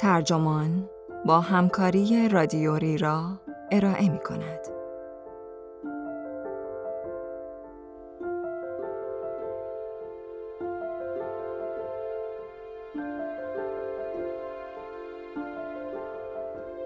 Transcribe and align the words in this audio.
ترجمان 0.00 0.88
با 1.26 1.40
همکاری 1.40 2.28
رادیوری 2.28 2.98
را 2.98 3.40
ارائه 3.72 4.08
می 4.08 4.18
کند. 4.18 4.60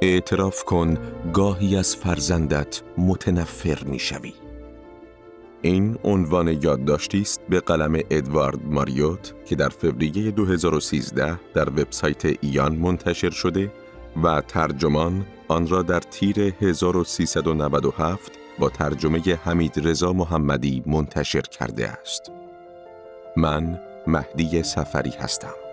اعتراف 0.02 0.64
کن 0.64 0.98
گاهی 1.32 1.76
از 1.76 1.96
فرزندت 1.96 2.82
متنفر 2.98 3.84
می 3.84 3.98
شوی. 3.98 4.32
این 5.64 5.98
عنوان 6.04 6.48
یادداشتی 6.48 7.20
است 7.20 7.40
به 7.48 7.60
قلم 7.60 8.00
ادوارد 8.10 8.58
ماریوت 8.66 9.34
که 9.44 9.56
در 9.56 9.68
فوریه 9.68 10.30
2013 10.30 11.40
در 11.54 11.70
وبسایت 11.70 12.24
ایان 12.40 12.76
منتشر 12.76 13.30
شده 13.30 13.72
و 14.22 14.40
ترجمان 14.40 15.26
آن 15.48 15.68
را 15.68 15.82
در 15.82 16.00
تیر 16.00 16.40
1397 16.40 18.32
با 18.58 18.68
ترجمه 18.68 19.20
حمید 19.44 19.88
رضا 19.88 20.12
محمدی 20.12 20.82
منتشر 20.86 21.42
کرده 21.42 21.88
است. 21.88 22.32
من 23.36 23.80
مهدی 24.06 24.62
سفری 24.62 25.10
هستم. 25.10 25.63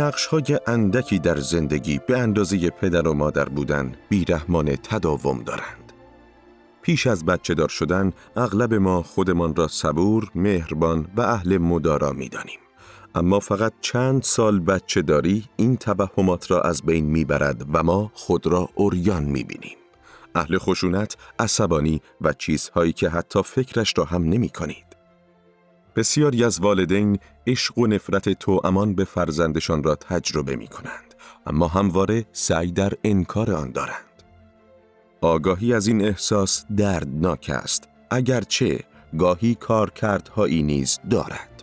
نقش 0.00 0.26
های 0.26 0.60
اندکی 0.66 1.18
در 1.18 1.36
زندگی 1.36 2.00
به 2.06 2.18
اندازه 2.18 2.70
پدر 2.70 3.08
و 3.08 3.14
مادر 3.14 3.44
بودن 3.44 3.92
بیرحمان 4.08 4.76
تداوم 4.76 5.42
دارند. 5.42 5.92
پیش 6.82 7.06
از 7.06 7.24
بچه 7.24 7.54
دار 7.54 7.68
شدن 7.68 8.12
اغلب 8.36 8.74
ما 8.74 9.02
خودمان 9.02 9.56
را 9.56 9.68
صبور، 9.68 10.30
مهربان 10.34 11.06
و 11.16 11.20
اهل 11.20 11.58
مدارا 11.58 12.12
می 12.12 12.28
دانیم. 12.28 12.58
اما 13.14 13.40
فقط 13.40 13.72
چند 13.80 14.22
سال 14.22 14.60
بچه 14.60 15.02
داری 15.02 15.44
این 15.56 15.76
توهمات 15.76 16.50
را 16.50 16.60
از 16.60 16.82
بین 16.82 17.04
می 17.04 17.24
برد 17.24 17.66
و 17.72 17.82
ما 17.82 18.10
خود 18.14 18.46
را 18.46 18.68
اوریان 18.74 19.24
می 19.24 19.44
بینیم. 19.44 19.76
اهل 20.34 20.58
خشونت، 20.58 21.16
عصبانی 21.38 22.00
و 22.20 22.32
چیزهایی 22.32 22.92
که 22.92 23.08
حتی 23.08 23.42
فکرش 23.42 23.94
را 23.96 24.04
هم 24.04 24.24
نمی. 24.24 24.50
بسیاری 25.96 26.44
از 26.44 26.60
والدین 26.60 27.18
عشق 27.46 27.78
و 27.78 27.86
نفرت 27.86 28.28
تو 28.28 28.60
امان 28.64 28.94
به 28.94 29.04
فرزندشان 29.04 29.82
را 29.82 29.94
تجربه 29.94 30.56
می 30.56 30.66
کنند 30.66 31.14
اما 31.46 31.68
همواره 31.68 32.24
سعی 32.32 32.72
در 32.72 32.92
انکار 33.04 33.52
آن 33.52 33.72
دارند. 33.72 34.04
آگاهی 35.20 35.74
از 35.74 35.86
این 35.86 36.04
احساس 36.04 36.64
دردناک 36.76 37.50
است 37.54 37.88
اگرچه 38.10 38.80
گاهی 39.18 39.54
کارکردهایی 39.54 40.62
نیز 40.62 40.98
دارد. 41.10 41.53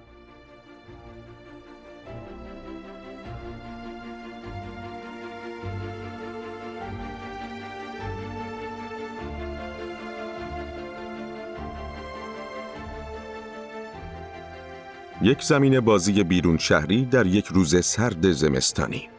یک 15.24 15.42
زمین 15.44 15.80
بازی 15.80 16.24
بیرون 16.24 16.58
شهری 16.58 17.06
در 17.06 17.26
یک 17.26 17.46
روز 17.46 17.86
سرد 17.86 18.32
زمستانی. 18.32 19.10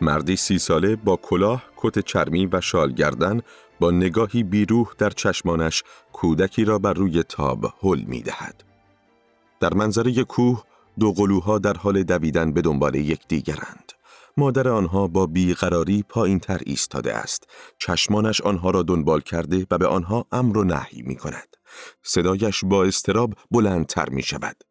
مردی 0.00 0.36
سی 0.36 0.58
ساله 0.58 0.96
با 0.96 1.16
کلاه، 1.16 1.62
کت 1.76 1.98
چرمی 1.98 2.46
و 2.46 2.60
شال 2.60 2.92
گردن 2.92 3.40
با 3.80 3.90
نگاهی 3.90 4.42
بیروح 4.42 4.88
در 4.98 5.10
چشمانش 5.10 5.82
کودکی 6.12 6.64
را 6.64 6.78
بر 6.78 6.92
روی 6.92 7.22
تاب 7.22 7.66
حل 7.82 8.00
می 8.00 8.22
دهد. 8.22 8.64
در 9.60 9.74
منظره 9.74 10.24
کوه 10.24 10.64
دو 10.98 11.12
قلوها 11.12 11.58
در 11.58 11.74
حال 11.74 12.02
دویدن 12.02 12.52
به 12.52 12.62
دنبال 12.62 12.94
یکدیگرند. 12.94 13.92
مادر 14.36 14.68
آنها 14.68 15.08
با 15.08 15.26
بیقراری 15.26 16.04
پایین 16.08 16.38
تر 16.38 16.60
ایستاده 16.66 17.14
است. 17.14 17.48
چشمانش 17.78 18.40
آنها 18.40 18.70
را 18.70 18.82
دنبال 18.82 19.20
کرده 19.20 19.66
و 19.70 19.78
به 19.78 19.86
آنها 19.86 20.26
امر 20.32 20.58
و 20.58 20.64
نهی 20.64 21.02
می 21.02 21.16
کند. 21.16 21.56
صدایش 22.02 22.64
با 22.64 22.84
استراب 22.84 23.34
بلندتر 23.50 24.08
می 24.08 24.22
شود. 24.22 24.67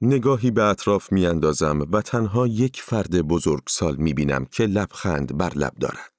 نگاهی 0.00 0.50
به 0.50 0.62
اطراف 0.62 1.12
می 1.12 1.26
اندازم 1.26 1.80
و 1.92 2.02
تنها 2.02 2.46
یک 2.46 2.82
فرد 2.82 3.22
بزرگسال 3.22 3.96
می 3.96 4.14
بینم 4.14 4.44
که 4.44 4.66
لبخند 4.66 5.38
بر 5.38 5.54
لب 5.54 5.74
دارد. 5.80 6.12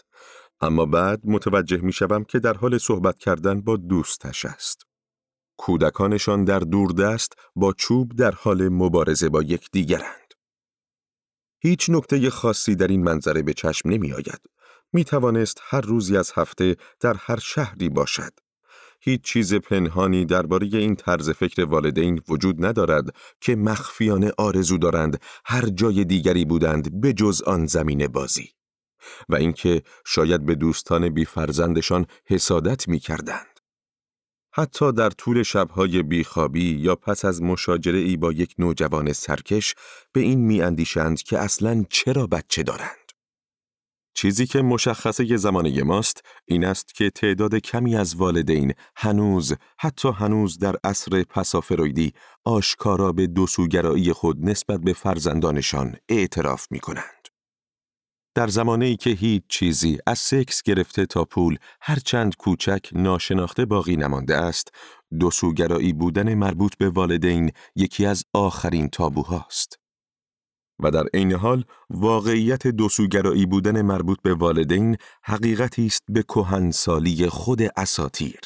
اما 0.61 0.85
بعد 0.85 1.21
متوجه 1.23 1.77
می 1.77 1.93
شوم 1.93 2.23
که 2.23 2.39
در 2.39 2.53
حال 2.53 2.77
صحبت 2.77 3.17
کردن 3.17 3.61
با 3.61 3.77
دوستش 3.77 4.45
است. 4.45 4.81
کودکانشان 5.57 6.43
در 6.43 6.59
دوردست 6.59 7.33
با 7.55 7.73
چوب 7.73 8.15
در 8.15 8.31
حال 8.31 8.69
مبارزه 8.69 9.29
با 9.29 9.41
یکدیگرند. 9.41 10.33
هیچ 11.59 11.89
نکته 11.89 12.29
خاصی 12.29 12.75
در 12.75 12.87
این 12.87 13.03
منظره 13.03 13.41
به 13.41 13.53
چشم 13.53 13.89
نمی 13.89 14.13
آید. 14.13 14.41
می 14.93 15.03
توانست 15.03 15.61
هر 15.63 15.81
روزی 15.81 16.17
از 16.17 16.31
هفته 16.35 16.75
در 16.99 17.13
هر 17.19 17.39
شهری 17.39 17.89
باشد. 17.89 18.33
هیچ 18.99 19.21
چیز 19.21 19.53
پنهانی 19.53 20.25
درباره 20.25 20.67
این 20.73 20.95
طرز 20.95 21.29
فکر 21.29 21.65
والدین 21.65 22.21
وجود 22.29 22.65
ندارد 22.65 23.15
که 23.41 23.55
مخفیانه 23.55 24.31
آرزو 24.37 24.77
دارند 24.77 25.21
هر 25.45 25.65
جای 25.69 26.05
دیگری 26.05 26.45
بودند 26.45 27.01
به 27.01 27.13
جز 27.13 27.41
آن 27.41 27.65
زمین 27.65 28.07
بازی 28.07 28.49
و 29.29 29.35
اینکه 29.35 29.81
شاید 30.05 30.45
به 30.45 30.55
دوستان 30.55 31.09
بیفرزندشان 31.09 32.05
حسادت 32.25 32.87
می 32.87 32.99
کردند. 32.99 33.59
حتی 34.53 34.91
در 34.91 35.09
طول 35.09 35.43
شبهای 35.43 36.03
بیخوابی 36.03 36.75
یا 36.75 36.95
پس 36.95 37.25
از 37.25 37.41
مشاجره 37.41 37.99
ای 37.99 38.17
با 38.17 38.31
یک 38.31 38.55
نوجوان 38.59 39.13
سرکش 39.13 39.75
به 40.13 40.19
این 40.19 40.39
می 40.39 40.61
اندیشند 40.61 41.21
که 41.23 41.39
اصلا 41.39 41.85
چرا 41.89 42.27
بچه 42.27 42.63
دارند. 42.63 43.06
چیزی 44.17 44.45
که 44.45 44.61
مشخصه 44.61 45.37
زمانه 45.37 45.83
ماست 45.83 46.23
این 46.45 46.65
است 46.65 46.95
که 46.95 47.09
تعداد 47.09 47.55
کمی 47.55 47.95
از 47.95 48.15
والدین 48.15 48.73
هنوز 48.95 49.53
حتی 49.79 50.09
هنوز 50.09 50.57
در 50.59 50.75
عصر 50.83 51.23
پسافرویدی 51.23 52.13
آشکارا 52.45 53.11
به 53.11 53.27
دوسوگرایی 53.27 54.13
خود 54.13 54.49
نسبت 54.49 54.79
به 54.79 54.93
فرزندانشان 54.93 55.95
اعتراف 56.09 56.67
می 56.71 56.79
کنند. 56.79 57.27
در 58.35 58.47
زمانه 58.47 58.85
ای 58.85 58.95
که 58.95 59.09
هیچ 59.09 59.43
چیزی 59.49 59.97
از 60.07 60.19
سکس 60.19 60.61
گرفته 60.61 61.05
تا 61.05 61.25
پول 61.25 61.57
هرچند 61.81 62.35
کوچک 62.35 62.89
ناشناخته 62.91 63.65
باقی 63.65 63.95
نمانده 63.95 64.35
است، 64.35 64.71
دوسوگرایی 65.19 65.93
بودن 65.93 66.33
مربوط 66.33 66.77
به 66.77 66.89
والدین 66.89 67.51
یکی 67.75 68.05
از 68.05 68.23
آخرین 68.33 68.89
تابوهاست. 68.89 69.86
و 70.79 70.91
در 70.91 71.03
عین 71.13 71.31
حال 71.31 71.63
واقعیت 71.89 72.67
دوسوگرایی 72.67 73.45
بودن 73.45 73.81
مربوط 73.81 74.17
به 74.23 74.33
والدین 74.33 74.97
حقیقتی 75.23 75.85
است 75.85 76.03
به 76.09 76.23
کهنسالی 76.23 77.29
خود 77.29 77.61
اساتیر. 77.77 78.39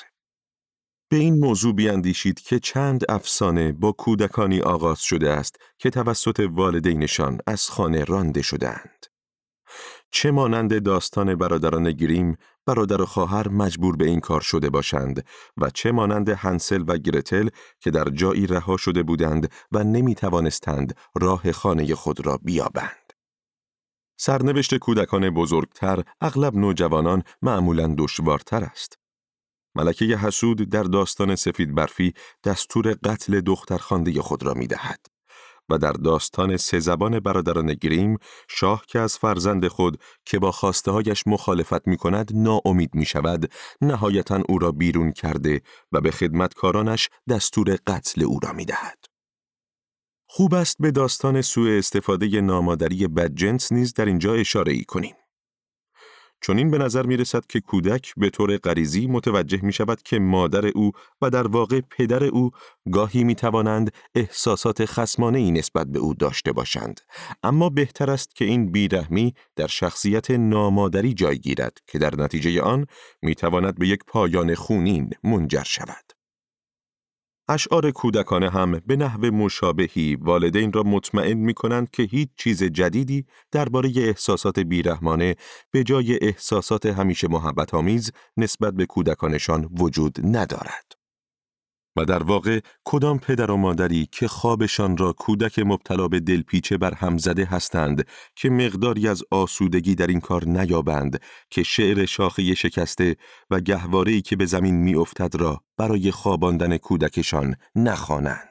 به 1.10 1.18
این 1.18 1.40
موضوع 1.40 1.76
بیاندیشید 1.76 2.40
که 2.40 2.60
چند 2.60 3.04
افسانه 3.10 3.72
با 3.72 3.92
کودکانی 3.92 4.60
آغاز 4.62 5.00
شده 5.00 5.30
است 5.30 5.56
که 5.78 5.90
توسط 5.90 6.48
والدینشان 6.52 7.38
از 7.48 7.70
خانه 7.70 8.04
رانده 8.04 8.42
شدهاند. 8.42 9.11
چه 10.12 10.32
مانند 10.32 10.84
داستان 10.84 11.36
برادران 11.36 11.92
گریم 11.92 12.38
برادر 12.66 13.02
و 13.02 13.06
خواهر 13.06 13.48
مجبور 13.48 13.96
به 13.96 14.06
این 14.06 14.20
کار 14.20 14.42
شده 14.42 14.70
باشند 14.70 15.26
و 15.58 15.70
چه 15.70 15.92
مانند 15.92 16.30
هنسل 16.30 16.84
و 16.88 16.98
گرتل 16.98 17.50
که 17.80 17.92
در 17.92 18.10
جایی 18.10 18.48
رها 18.48 18.78
شده 18.78 19.04
بودند 19.04 19.52
و 19.72 19.84
نمی 19.84 20.16
توانستند 20.16 20.98
راه 21.16 21.52
خانه 21.52 21.96
خود 21.96 22.26
را 22.26 22.38
بیابند. 22.44 23.14
سرنوشت 24.20 24.78
کودکان 24.78 25.30
بزرگتر 25.30 26.04
اغلب 26.22 26.56
نوجوانان 26.56 27.24
معمولا 27.42 27.96
دشوارتر 27.98 28.64
است. 28.64 28.98
ملکه 29.76 30.06
حسود 30.06 30.70
در 30.70 30.84
داستان 30.84 31.36
سفید 31.36 31.76
برفی 31.76 32.14
دستور 32.44 32.94
قتل 33.04 33.42
دختر 33.42 33.78
خانده 33.78 34.22
خود 34.22 34.44
را 34.44 34.54
می 34.54 34.68
دهد. 34.68 35.06
و 35.70 35.78
در 35.78 35.92
داستان 35.92 36.58
سه 36.58 36.80
زبان 36.80 37.20
برادران 37.20 37.74
گریم 37.74 38.18
شاه 38.50 38.84
که 38.88 39.00
از 39.00 39.18
فرزند 39.18 39.68
خود 39.68 40.02
که 40.26 40.40
با 40.40 40.52
خواسته 40.52 40.92
هایش 40.92 41.24
مخالفت 41.28 41.88
می 41.88 41.98
کند 41.98 42.32
ناامید 42.34 42.96
می 42.96 43.06
شود 43.06 43.52
نهایتا 43.82 44.44
او 44.50 44.60
را 44.60 44.72
بیرون 44.72 45.12
کرده 45.12 45.62
و 45.92 46.02
به 46.02 46.12
خدمتکارانش 46.12 47.10
دستور 47.30 47.78
قتل 47.88 48.24
او 48.24 48.40
را 48.44 48.54
می 48.54 48.66
دهد. 48.66 49.06
خوب 50.28 50.54
است 50.54 50.76
به 50.80 50.92
داستان 50.92 51.42
سوء 51.42 51.78
استفاده 51.78 52.42
نامادری 52.42 53.08
بدجنس 53.08 53.72
نیز 53.72 53.94
در 53.94 54.06
اینجا 54.06 54.34
اشاره 54.34 54.74
ای 54.74 54.84
کنیم. 54.84 55.16
چون 56.42 56.58
این 56.58 56.72
به 56.72 56.78
نظر 56.78 57.06
می 57.06 57.18
رسد 57.18 57.46
که 57.46 57.60
کودک 57.60 58.14
به 58.18 58.30
طور 58.30 58.58
غریزی 58.58 59.08
متوجه 59.08 59.60
می 59.66 59.74
شود 59.74 60.02
که 60.02 60.20
مادر 60.20 60.66
او 60.66 60.92
و 61.22 61.30
در 61.30 61.48
واقع 61.48 61.82
پدر 61.90 62.24
او 62.24 62.52
گاهی 62.92 63.24
می 63.24 63.36
توانند 63.36 63.92
احساسات 64.16 64.86
خسمانه 64.86 65.40
ای 65.40 65.52
نسبت 65.52 65.88
به 65.88 66.00
او 66.00 66.14
داشته 66.14 66.52
باشند. 66.52 67.02
اما 67.44 67.70
بهتر 67.70 68.12
است 68.12 68.36
که 68.36 68.46
این 68.46 68.72
بیرحمی 68.72 69.34
در 69.56 69.68
شخصیت 69.68 70.32
نامادری 70.32 71.14
جای 71.14 71.40
گیرد 71.40 71.78
که 71.88 72.00
در 72.00 72.16
نتیجه 72.16 72.62
آن 72.62 72.86
می 73.22 73.36
تواند 73.36 73.80
به 73.80 73.88
یک 73.88 74.00
پایان 74.08 74.56
خونین 74.56 75.10
منجر 75.24 75.64
شود. 75.64 76.21
اشعار 77.54 77.92
کودکانه 77.92 78.50
هم 78.50 78.72
به 78.72 78.96
نحو 78.96 79.26
مشابهی 79.26 80.16
والدین 80.16 80.74
را 80.74 80.84
مطمئن 80.84 81.34
می 81.34 81.54
کنند 81.54 81.90
که 81.90 82.04
هیچ 82.04 82.30
چیز 82.38 82.64
جدیدی 82.64 83.26
درباره 83.52 83.92
احساسات 83.96 84.60
بیرحمانه 84.60 85.36
به 85.72 85.84
جای 85.84 86.20
احساسات 86.22 86.86
همیشه 86.86 87.28
محبت 87.28 87.74
آمیز 87.74 88.12
نسبت 88.38 88.74
به 88.74 88.86
کودکانشان 88.86 89.70
وجود 89.80 90.20
ندارد. 90.24 91.01
و 91.96 92.06
در 92.06 92.24
واقع 92.24 92.60
کدام 92.84 93.20
پدر 93.20 93.52
و 93.52 93.58
مادری 93.58 94.08
که 94.12 94.28
خوابشان 94.28 94.98
را 94.98 95.14
کودک 95.14 95.60
مبتلا 95.60 96.08
به 96.08 96.20
دلپیچه 96.20 96.78
بر 96.78 96.94
هم 96.94 97.18
زده 97.18 97.46
هستند 97.46 98.08
که 98.36 98.50
مقداری 98.50 99.08
از 99.08 99.24
آسودگی 99.32 99.96
در 99.96 100.08
این 100.08 100.20
کار 100.20 100.46
نیابند 100.46 101.22
که 101.50 101.64
شعر 101.64 102.06
شاخی 102.06 102.56
شکسته 102.56 103.16
و 103.50 103.60
گهواره‌ای 103.60 104.22
که 104.22 104.36
به 104.36 104.46
زمین 104.46 104.76
میافتد 104.76 105.36
را 105.36 105.62
برای 105.78 106.12
خواباندن 106.12 106.78
کودکشان 106.78 107.56
نخوانند. 107.76 108.51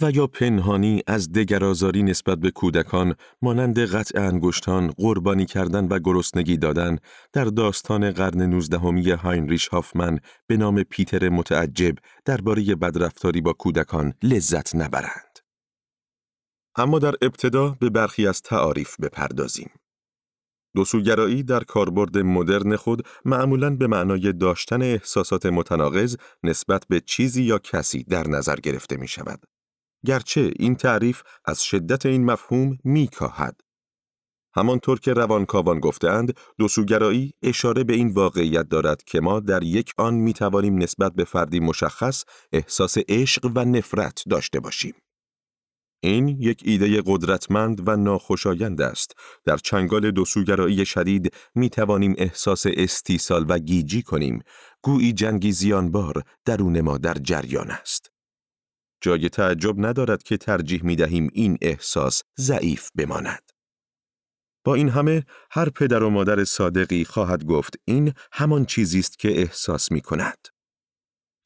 و 0.00 0.10
یا 0.10 0.26
پنهانی 0.26 1.02
از 1.06 1.32
دگرازاری 1.32 2.02
نسبت 2.02 2.38
به 2.38 2.50
کودکان 2.50 3.14
مانند 3.42 3.78
قطع 3.78 4.20
انگشتان، 4.20 4.90
قربانی 4.90 5.46
کردن 5.46 5.88
و 5.88 5.98
گرسنگی 5.98 6.56
دادن 6.56 6.98
در 7.32 7.44
داستان 7.44 8.10
قرن 8.10 8.42
نوزدهمی 8.42 9.10
هاینریش 9.10 9.68
هافمن 9.68 10.18
به 10.46 10.56
نام 10.56 10.82
پیتر 10.82 11.28
متعجب 11.28 11.94
درباره 12.24 12.74
بدرفتاری 12.74 13.40
با 13.40 13.52
کودکان 13.52 14.12
لذت 14.22 14.76
نبرند. 14.76 15.38
اما 16.76 16.98
در 16.98 17.14
ابتدا 17.22 17.76
به 17.80 17.90
برخی 17.90 18.26
از 18.26 18.42
تعاریف 18.42 19.00
بپردازیم. 19.00 19.70
دوسوگرایی 20.76 21.42
در 21.42 21.64
کاربرد 21.64 22.18
مدرن 22.18 22.76
خود 22.76 23.06
معمولاً 23.24 23.70
به 23.70 23.86
معنای 23.86 24.32
داشتن 24.32 24.82
احساسات 24.82 25.46
متناقض 25.46 26.16
نسبت 26.42 26.84
به 26.88 27.00
چیزی 27.00 27.42
یا 27.42 27.58
کسی 27.58 28.04
در 28.04 28.28
نظر 28.28 28.56
گرفته 28.56 28.96
می 28.96 29.08
شود. 29.08 29.53
گرچه 30.06 30.52
این 30.56 30.74
تعریف 30.74 31.22
از 31.44 31.62
شدت 31.62 32.06
این 32.06 32.24
مفهوم 32.24 32.78
میکاهد. 32.84 33.60
همانطور 34.56 35.00
که 35.00 35.12
روانکاوان 35.12 35.80
گفتند، 35.80 36.36
دوسوگرایی 36.58 37.32
اشاره 37.42 37.84
به 37.84 37.94
این 37.94 38.08
واقعیت 38.08 38.68
دارد 38.68 39.04
که 39.04 39.20
ما 39.20 39.40
در 39.40 39.62
یک 39.62 39.92
آن 39.98 40.14
می 40.14 40.32
توانیم 40.32 40.82
نسبت 40.82 41.12
به 41.12 41.24
فردی 41.24 41.60
مشخص 41.60 42.24
احساس 42.52 42.96
عشق 43.08 43.50
و 43.54 43.64
نفرت 43.64 44.22
داشته 44.30 44.60
باشیم. 44.60 44.94
این 46.00 46.28
یک 46.28 46.62
ایده 46.64 47.02
قدرتمند 47.06 47.88
و 47.88 47.96
ناخوشایند 47.96 48.82
است. 48.82 49.12
در 49.44 49.56
چنگال 49.56 50.10
دوسوگرایی 50.10 50.86
شدید 50.86 51.32
می 51.54 51.70
توانیم 51.70 52.14
احساس 52.18 52.66
استیصال 52.66 53.46
و 53.48 53.58
گیجی 53.58 54.02
کنیم. 54.02 54.42
گویی 54.82 55.12
جنگی 55.12 55.52
زیانبار 55.52 56.22
درون 56.44 56.80
ما 56.80 56.98
در 56.98 57.14
جریان 57.14 57.70
است. 57.70 58.13
جای 59.04 59.28
تعجب 59.28 59.86
ندارد 59.86 60.22
که 60.22 60.36
ترجیح 60.36 60.84
می 60.84 60.96
دهیم 60.96 61.30
این 61.32 61.58
احساس 61.62 62.22
ضعیف 62.40 62.90
بماند. 62.94 63.50
با 64.64 64.74
این 64.74 64.88
همه 64.88 65.24
هر 65.50 65.68
پدر 65.68 66.02
و 66.02 66.10
مادر 66.10 66.44
صادقی 66.44 67.04
خواهد 67.04 67.44
گفت 67.44 67.74
این 67.84 68.12
همان 68.32 68.64
چیزی 68.64 68.98
است 68.98 69.18
که 69.18 69.40
احساس 69.40 69.92
می 69.92 70.00
کند. 70.00 70.53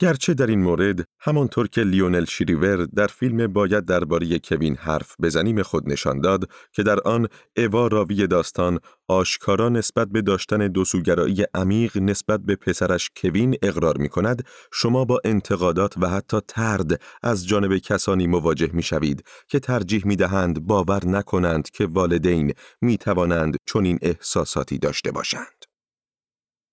گرچه 0.00 0.34
در 0.34 0.46
این 0.46 0.62
مورد 0.62 1.04
همانطور 1.20 1.68
که 1.68 1.82
لیونل 1.82 2.24
شیریور 2.24 2.84
در 2.84 3.06
فیلم 3.06 3.46
باید 3.46 3.84
درباره 3.84 4.38
کوین 4.38 4.76
حرف 4.76 5.14
بزنیم 5.22 5.62
خود 5.62 5.92
نشان 5.92 6.20
داد 6.20 6.50
که 6.72 6.82
در 6.82 7.00
آن 7.00 7.28
اوا 7.56 7.86
راوی 7.86 8.26
داستان 8.26 8.78
آشکارا 9.08 9.68
نسبت 9.68 10.08
به 10.08 10.22
داشتن 10.22 10.68
دوسوگرایی 10.68 11.44
عمیق 11.54 11.96
نسبت 11.96 12.40
به 12.40 12.56
پسرش 12.56 13.10
کوین 13.16 13.56
اقرار 13.62 13.96
می 13.96 14.08
کند 14.08 14.46
شما 14.72 15.04
با 15.04 15.20
انتقادات 15.24 15.94
و 15.98 16.08
حتی 16.08 16.40
ترد 16.48 17.02
از 17.22 17.46
جانب 17.46 17.78
کسانی 17.78 18.26
مواجه 18.26 18.70
می 18.72 18.82
شوید 18.82 19.24
که 19.48 19.58
ترجیح 19.60 20.06
می 20.06 20.16
دهند 20.16 20.60
باور 20.60 21.06
نکنند 21.06 21.70
که 21.70 21.86
والدین 21.86 22.54
می 22.80 22.98
توانند 22.98 23.56
چنین 23.66 23.98
احساساتی 24.02 24.78
داشته 24.78 25.10
باشند. 25.10 25.67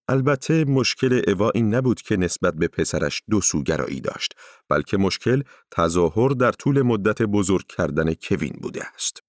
البته 0.08 0.66
مشکل 0.66 1.22
اوا 1.28 1.50
این 1.50 1.76
نبود 1.76 2.02
که 2.02 2.18
نسبت 2.18 2.54
به 2.54 2.68
پسرش 2.68 3.24
دو 3.30 3.42
سوگرایی 3.42 4.02
داشت، 4.02 4.34
بلکه 4.70 4.98
مشکل 4.98 5.44
تظاهر 5.72 6.30
در 6.30 6.52
طول 6.52 6.82
مدت 6.82 7.22
بزرگ 7.22 7.68
کردن 7.68 8.14
کوین 8.14 8.54
بوده 8.62 8.84
است. 8.96 9.20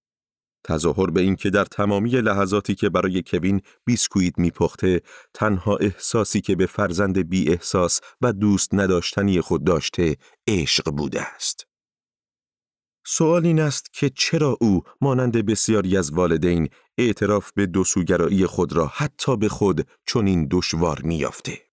تظاهر 0.64 1.10
به 1.10 1.20
اینکه 1.20 1.50
در 1.50 1.64
تمامی 1.64 2.10
لحظاتی 2.10 2.74
که 2.74 2.88
برای 2.88 3.22
کوین 3.22 3.60
بیسکویت 3.84 4.38
میپخته 4.38 5.02
تنها 5.34 5.76
احساسی 5.76 6.40
که 6.40 6.56
به 6.56 6.66
فرزند 6.66 7.18
بی 7.18 7.50
احساس 7.50 8.00
و 8.20 8.32
دوست 8.32 8.74
نداشتنی 8.74 9.40
خود 9.40 9.64
داشته 9.64 10.16
عشق 10.48 10.90
بوده 10.90 11.22
است. 11.22 11.66
سوال 13.06 13.46
این 13.46 13.60
است 13.60 13.92
که 13.92 14.10
چرا 14.10 14.56
او 14.60 14.82
مانند 15.00 15.46
بسیاری 15.46 15.96
از 15.96 16.12
والدین 16.12 16.68
اعتراف 16.98 17.52
به 17.52 17.66
دوسوگرایی 17.66 18.46
خود 18.46 18.72
را 18.72 18.86
حتی 18.86 19.36
به 19.36 19.48
خود 19.48 19.86
چنین 20.06 20.48
دشوار 20.50 21.00
میافته. 21.04 21.66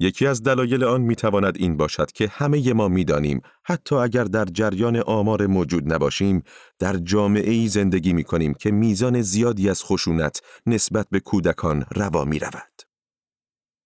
یکی 0.00 0.26
از 0.26 0.42
دلایل 0.42 0.84
آن 0.84 1.00
می‌تواند 1.00 1.56
این 1.56 1.76
باشد 1.76 2.12
که 2.12 2.28
همه 2.28 2.72
ما 2.72 2.88
می‌دانیم 2.88 3.40
حتی 3.64 3.94
اگر 3.94 4.24
در 4.24 4.44
جریان 4.44 4.96
آمار 4.96 5.46
موجود 5.46 5.92
نباشیم 5.92 6.42
در 6.78 6.96
جامعه 6.96 7.50
ای 7.50 7.68
زندگی 7.68 8.12
می 8.12 8.24
کنیم 8.24 8.54
که 8.54 8.70
میزان 8.70 9.22
زیادی 9.22 9.70
از 9.70 9.84
خشونت 9.84 10.42
نسبت 10.66 11.06
به 11.10 11.20
کودکان 11.20 11.84
روا 11.94 12.24
می 12.24 12.38
رود. 12.38 12.93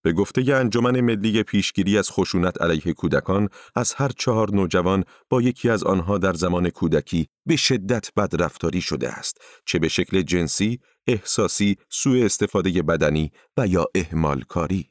به 0.03 0.13
گفته 0.13 0.55
انجمن 0.55 1.01
ملی 1.01 1.43
پیشگیری 1.43 1.99
از 1.99 2.11
خشونت 2.11 2.63
علیه 2.63 2.93
کودکان 2.93 3.49
از 3.75 3.95
هر 3.95 4.09
چهار 4.19 4.55
نوجوان 4.55 5.05
با 5.31 5.43
یکی 5.43 5.71
از 5.71 5.85
آنها 5.85 6.19
در 6.19 6.33
زمان 6.33 6.71
کودکی 6.71 7.29
به 7.47 7.57
شدت 7.57 8.11
بدرفتاری 8.17 8.81
شده 8.81 9.09
است 9.09 9.39
چه 9.67 9.79
به 9.79 9.89
شکل 9.89 10.23
جنسی، 10.23 10.81
احساسی، 11.07 11.77
سوء 11.91 12.25
استفاده 12.25 12.83
بدنی 12.83 13.33
و 13.57 13.67
یا 13.67 13.87
اهمال 13.95 14.41
کاری. 14.41 14.91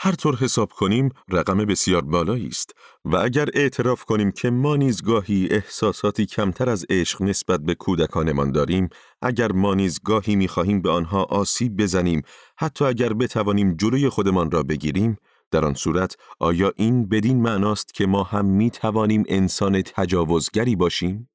هر 0.00 0.12
طور 0.12 0.36
حساب 0.36 0.72
کنیم 0.72 1.08
رقم 1.28 1.58
بسیار 1.64 2.02
بالایی 2.02 2.46
است 2.46 2.74
و 3.04 3.16
اگر 3.16 3.48
اعتراف 3.54 4.04
کنیم 4.04 4.30
که 4.30 4.50
ما 4.50 4.76
نیز 4.76 5.02
گاهی 5.02 5.48
احساساتی 5.50 6.26
کمتر 6.26 6.68
از 6.68 6.86
عشق 6.90 7.22
نسبت 7.22 7.60
به 7.60 7.74
کودکانمان 7.74 8.52
داریم 8.52 8.88
اگر 9.22 9.52
ما 9.52 9.74
نیز 9.74 10.00
گاهی 10.04 10.36
می‌خواهیم 10.36 10.82
به 10.82 10.90
آنها 10.90 11.22
آسیب 11.22 11.76
بزنیم 11.76 12.22
حتی 12.58 12.84
اگر 12.84 13.12
بتوانیم 13.12 13.74
جلوی 13.74 14.08
خودمان 14.08 14.50
را 14.50 14.62
بگیریم 14.62 15.16
در 15.50 15.64
آن 15.64 15.74
صورت 15.74 16.16
آیا 16.40 16.72
این 16.76 17.08
بدین 17.08 17.42
معناست 17.42 17.94
که 17.94 18.06
ما 18.06 18.22
هم 18.22 18.44
می 18.46 18.70
توانیم 18.70 19.24
انسان 19.28 19.82
تجاوزگری 19.82 20.76
باشیم؟ 20.76 21.28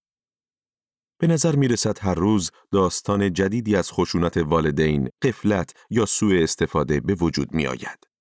به 1.20 1.28
نظر 1.28 1.56
می 1.56 1.68
رسد 1.68 1.98
هر 2.02 2.16
روز 2.16 2.52
داستان 2.72 3.34
جدیدی 3.34 3.76
از 3.76 3.92
خشونت 3.92 4.38
والدین، 4.38 5.10
قفلت 5.22 5.74
یا 5.90 6.06
سوء 6.06 6.44
استفاده 6.44 7.00
به 7.00 7.16
وجود 7.16 7.54
می 7.54 7.68
آید. 7.68 8.12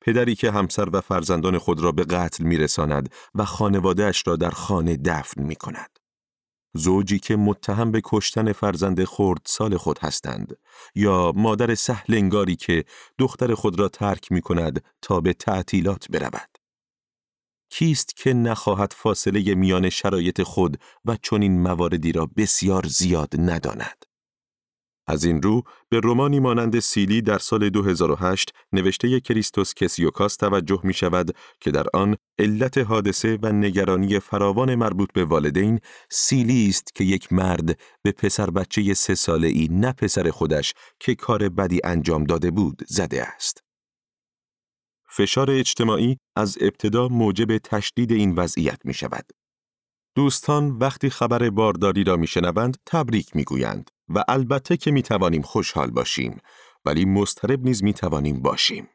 پدری 0.00 0.34
که 0.34 0.50
همسر 0.50 0.88
و 0.92 1.00
فرزندان 1.00 1.58
خود 1.58 1.80
را 1.80 1.92
به 1.92 2.04
قتل 2.04 2.44
میرساند 2.44 3.12
و 3.34 3.44
خانوادهش 3.44 4.22
را 4.26 4.36
در 4.36 4.50
خانه 4.50 4.96
دفن 4.96 5.42
می 5.42 5.56
کند. 5.56 5.98
زوجی 6.74 7.18
که 7.18 7.36
متهم 7.36 7.92
به 7.92 8.00
کشتن 8.04 8.52
فرزند 8.52 9.04
خرد 9.04 9.40
سال 9.44 9.76
خود 9.76 9.98
هستند 9.98 10.56
یا 10.94 11.32
مادر 11.36 11.74
سهلنگاری 11.74 12.56
که 12.56 12.84
دختر 13.18 13.54
خود 13.54 13.78
را 13.78 13.88
ترک 13.88 14.32
می 14.32 14.40
کند 14.40 14.84
تا 15.02 15.20
به 15.20 15.32
تعطیلات 15.32 16.10
برود. 16.10 16.58
کیست 17.70 18.16
که 18.16 18.32
نخواهد 18.32 18.92
فاصله 18.96 19.54
میان 19.54 19.90
شرایط 19.90 20.42
خود 20.42 20.80
و 21.04 21.16
چنین 21.22 21.62
مواردی 21.62 22.12
را 22.12 22.26
بسیار 22.36 22.86
زیاد 22.86 23.28
نداند؟ 23.38 24.09
از 25.10 25.24
این 25.24 25.42
رو 25.42 25.62
به 25.88 26.00
رومانی 26.00 26.40
مانند 26.40 26.78
سیلی 26.78 27.22
در 27.22 27.38
سال 27.38 27.68
2008 27.68 28.54
نوشته 28.72 29.20
کریستوس 29.20 29.74
کسیوکاس 29.74 30.36
توجه 30.36 30.80
می 30.84 30.94
شود 30.94 31.36
که 31.60 31.70
در 31.70 31.86
آن 31.94 32.16
علت 32.38 32.78
حادثه 32.78 33.38
و 33.42 33.52
نگرانی 33.52 34.18
فراوان 34.18 34.74
مربوط 34.74 35.12
به 35.12 35.24
والدین 35.24 35.80
سیلی 36.10 36.68
است 36.68 36.94
که 36.94 37.04
یک 37.04 37.32
مرد 37.32 37.80
به 38.02 38.12
پسر 38.12 38.50
بچه 38.50 38.94
سه 38.94 39.14
ساله 39.14 39.48
ای 39.48 39.68
نه 39.70 39.92
پسر 39.92 40.30
خودش 40.30 40.74
که 41.00 41.14
کار 41.14 41.48
بدی 41.48 41.80
انجام 41.84 42.24
داده 42.24 42.50
بود 42.50 42.82
زده 42.88 43.22
است. 43.24 43.62
فشار 45.08 45.50
اجتماعی 45.50 46.16
از 46.36 46.58
ابتدا 46.60 47.08
موجب 47.08 47.58
تشدید 47.58 48.12
این 48.12 48.34
وضعیت 48.34 48.78
می 48.84 48.94
شود. 48.94 49.39
دوستان 50.14 50.70
وقتی 50.70 51.10
خبر 51.10 51.50
بارداری 51.50 52.04
را 52.04 52.16
میشنوند 52.16 52.76
تبریک 52.86 53.36
می‌گویند 53.36 53.90
و 54.08 54.24
البته 54.28 54.76
که 54.76 54.90
می‌توانیم 54.90 55.42
خوشحال 55.42 55.90
باشیم 55.90 56.38
ولی 56.84 57.04
مضطرب 57.04 57.64
نیز 57.64 57.84
می‌توانیم 57.84 58.42
باشیم. 58.42 58.88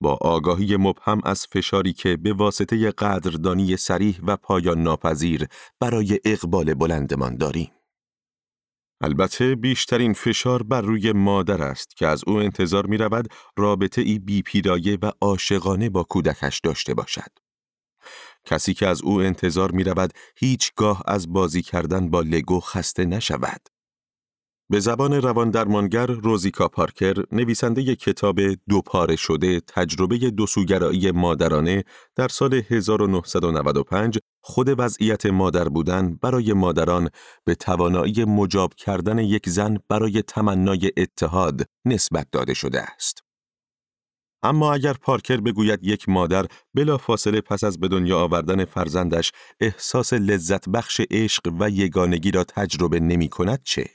با 0.00 0.18
آگاهی 0.20 0.76
مبهم 0.76 1.20
از 1.24 1.46
فشاری 1.46 1.92
که 1.92 2.16
به 2.16 2.32
واسطه 2.32 2.90
قدردانی 2.90 3.76
سریح 3.76 4.20
و 4.26 4.36
پایان 4.36 4.82
ناپذیر 4.82 5.46
برای 5.80 6.20
اقبال 6.24 6.74
بلندمان 6.74 7.36
داریم. 7.36 7.70
البته 9.00 9.54
بیشترین 9.54 10.12
فشار 10.12 10.62
بر 10.62 10.80
روی 10.80 11.12
مادر 11.12 11.62
است 11.62 11.96
که 11.96 12.06
از 12.06 12.22
او 12.26 12.36
انتظار 12.36 12.86
می 12.86 12.96
رود 12.96 13.28
رابطه 13.56 14.02
ای 14.02 14.18
بی 14.18 14.42
پیرایه 14.42 14.98
و 15.02 15.12
عاشقانه 15.20 15.90
با 15.90 16.02
کودکش 16.02 16.60
داشته 16.60 16.94
باشد. 16.94 17.45
کسی 18.46 18.74
که 18.74 18.86
از 18.86 19.02
او 19.02 19.20
انتظار 19.20 19.70
می 19.72 19.84
رود 19.84 20.12
هیچگاه 20.36 21.02
از 21.06 21.32
بازی 21.32 21.62
کردن 21.62 22.10
با 22.10 22.20
لگو 22.20 22.60
خسته 22.60 23.04
نشود. 23.04 23.60
به 24.70 24.80
زبان 24.80 25.12
روان 25.12 25.50
درمانگر 25.50 26.06
روزیکا 26.06 26.68
پارکر 26.68 27.24
نویسنده 27.32 27.96
کتاب 27.96 28.40
دو 28.68 28.82
پاره 28.86 29.16
شده 29.16 29.60
تجربه 29.60 30.16
دوسوگرایی 30.18 31.10
مادرانه 31.10 31.84
در 32.16 32.28
سال 32.28 32.62
1995 32.70 34.18
خود 34.40 34.74
وضعیت 34.78 35.26
مادر 35.26 35.68
بودن 35.68 36.18
برای 36.22 36.52
مادران 36.52 37.08
به 37.44 37.54
توانایی 37.54 38.24
مجاب 38.24 38.74
کردن 38.74 39.18
یک 39.18 39.48
زن 39.48 39.78
برای 39.88 40.22
تمنای 40.22 40.90
اتحاد 40.96 41.62
نسبت 41.84 42.26
داده 42.32 42.54
شده 42.54 42.82
است. 42.82 43.25
اما 44.42 44.74
اگر 44.74 44.92
پارکر 44.92 45.36
بگوید 45.36 45.84
یک 45.84 46.08
مادر 46.08 46.46
بلا 46.74 46.98
فاصله 46.98 47.40
پس 47.40 47.64
از 47.64 47.80
به 47.80 47.88
دنیا 47.88 48.18
آوردن 48.18 48.64
فرزندش 48.64 49.32
احساس 49.60 50.12
لذت 50.12 50.68
بخش 50.68 51.00
عشق 51.10 51.54
و 51.60 51.70
یگانگی 51.70 52.30
را 52.30 52.44
تجربه 52.44 53.00
نمی 53.00 53.28
کند 53.28 53.62
چه؟ 53.62 53.90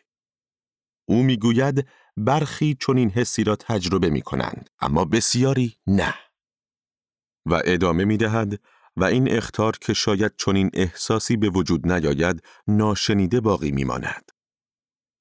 او 1.06 1.24
می‌گوید 1.24 1.88
برخی 2.18 2.78
چون 2.80 2.98
این 2.98 3.10
حسی 3.10 3.44
را 3.44 3.56
تجربه 3.56 4.10
می 4.10 4.22
کنند 4.22 4.70
اما 4.80 5.06
بسیاری 5.06 5.76
نه. 5.88 6.14
و 7.46 7.62
ادامه 7.66 8.06
می 8.06 8.18
دهد 8.18 8.60
و 8.96 9.04
این 9.04 9.32
اختار 9.32 9.78
که 9.82 9.94
شاید 9.94 10.34
چنین 10.38 10.70
احساسی 10.74 11.38
به 11.38 11.50
وجود 11.50 11.92
نیاید 11.92 12.44
ناشنیده 12.68 13.42
باقی 13.42 13.72
می 13.72 13.84
ماند. 13.84 14.31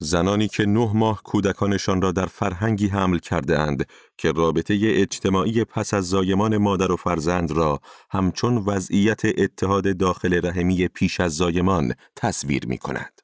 زنانی 0.03 0.49
که 0.49 0.67
نه 0.67 0.93
ماه 0.95 1.23
کودکانشان 1.23 2.03
را 2.03 2.13
در 2.13 2.27
فرهنگی 2.27 2.89
حمل 2.89 3.19
کرده 3.19 3.59
اند 3.59 3.87
که 4.19 4.33
رابطه 4.33 4.79
اجتماعی 4.83 5.65
پس 5.65 5.95
از 5.95 6.09
زایمان 6.09 6.57
مادر 6.57 6.93
و 6.93 6.97
فرزند 6.97 7.51
را 7.51 7.81
همچون 8.11 8.57
وضعیت 8.57 9.21
اتحاد 9.25 9.97
داخل 9.97 10.47
رحمی 10.47 10.89
پیش 10.89 11.21
از 11.21 11.37
زایمان 11.37 11.95
تصویر 12.17 12.67
می 12.67 12.79
کند. 12.79 13.21